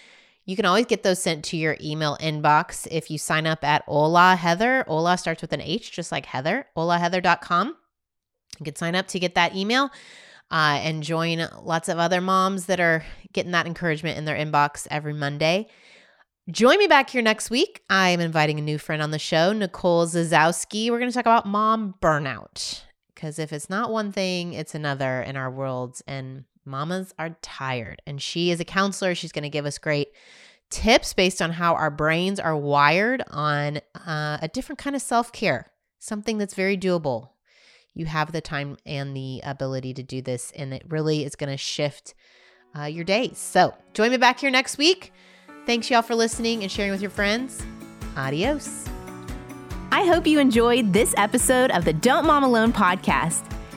[0.46, 3.82] you can always get those sent to your email inbox if you sign up at
[3.86, 4.84] Hola Heather.
[4.86, 7.76] Hola starts with an H, just like Heather, holaheather.com.
[8.58, 9.90] You can sign up to get that email
[10.50, 14.86] uh, and join lots of other moms that are getting that encouragement in their inbox
[14.90, 15.66] every Monday.
[16.50, 17.82] Join me back here next week.
[17.88, 20.90] I am inviting a new friend on the show, Nicole Zasowski.
[20.90, 22.82] We're going to talk about mom burnout
[23.14, 26.02] because if it's not one thing, it's another in our worlds.
[26.06, 28.02] And mamas are tired.
[28.06, 29.14] And she is a counselor.
[29.14, 30.08] She's going to give us great
[30.70, 35.32] tips based on how our brains are wired on uh, a different kind of self
[35.32, 37.30] care, something that's very doable
[37.94, 41.50] you have the time and the ability to do this, and it really is going
[41.50, 42.14] to shift
[42.76, 43.38] uh, your days.
[43.38, 45.12] So join me back here next week.
[45.64, 47.64] Thanks, y'all, for listening and sharing with your friends.
[48.16, 48.86] Adios.
[49.92, 53.48] I hope you enjoyed this episode of the Don't Mom Alone podcast.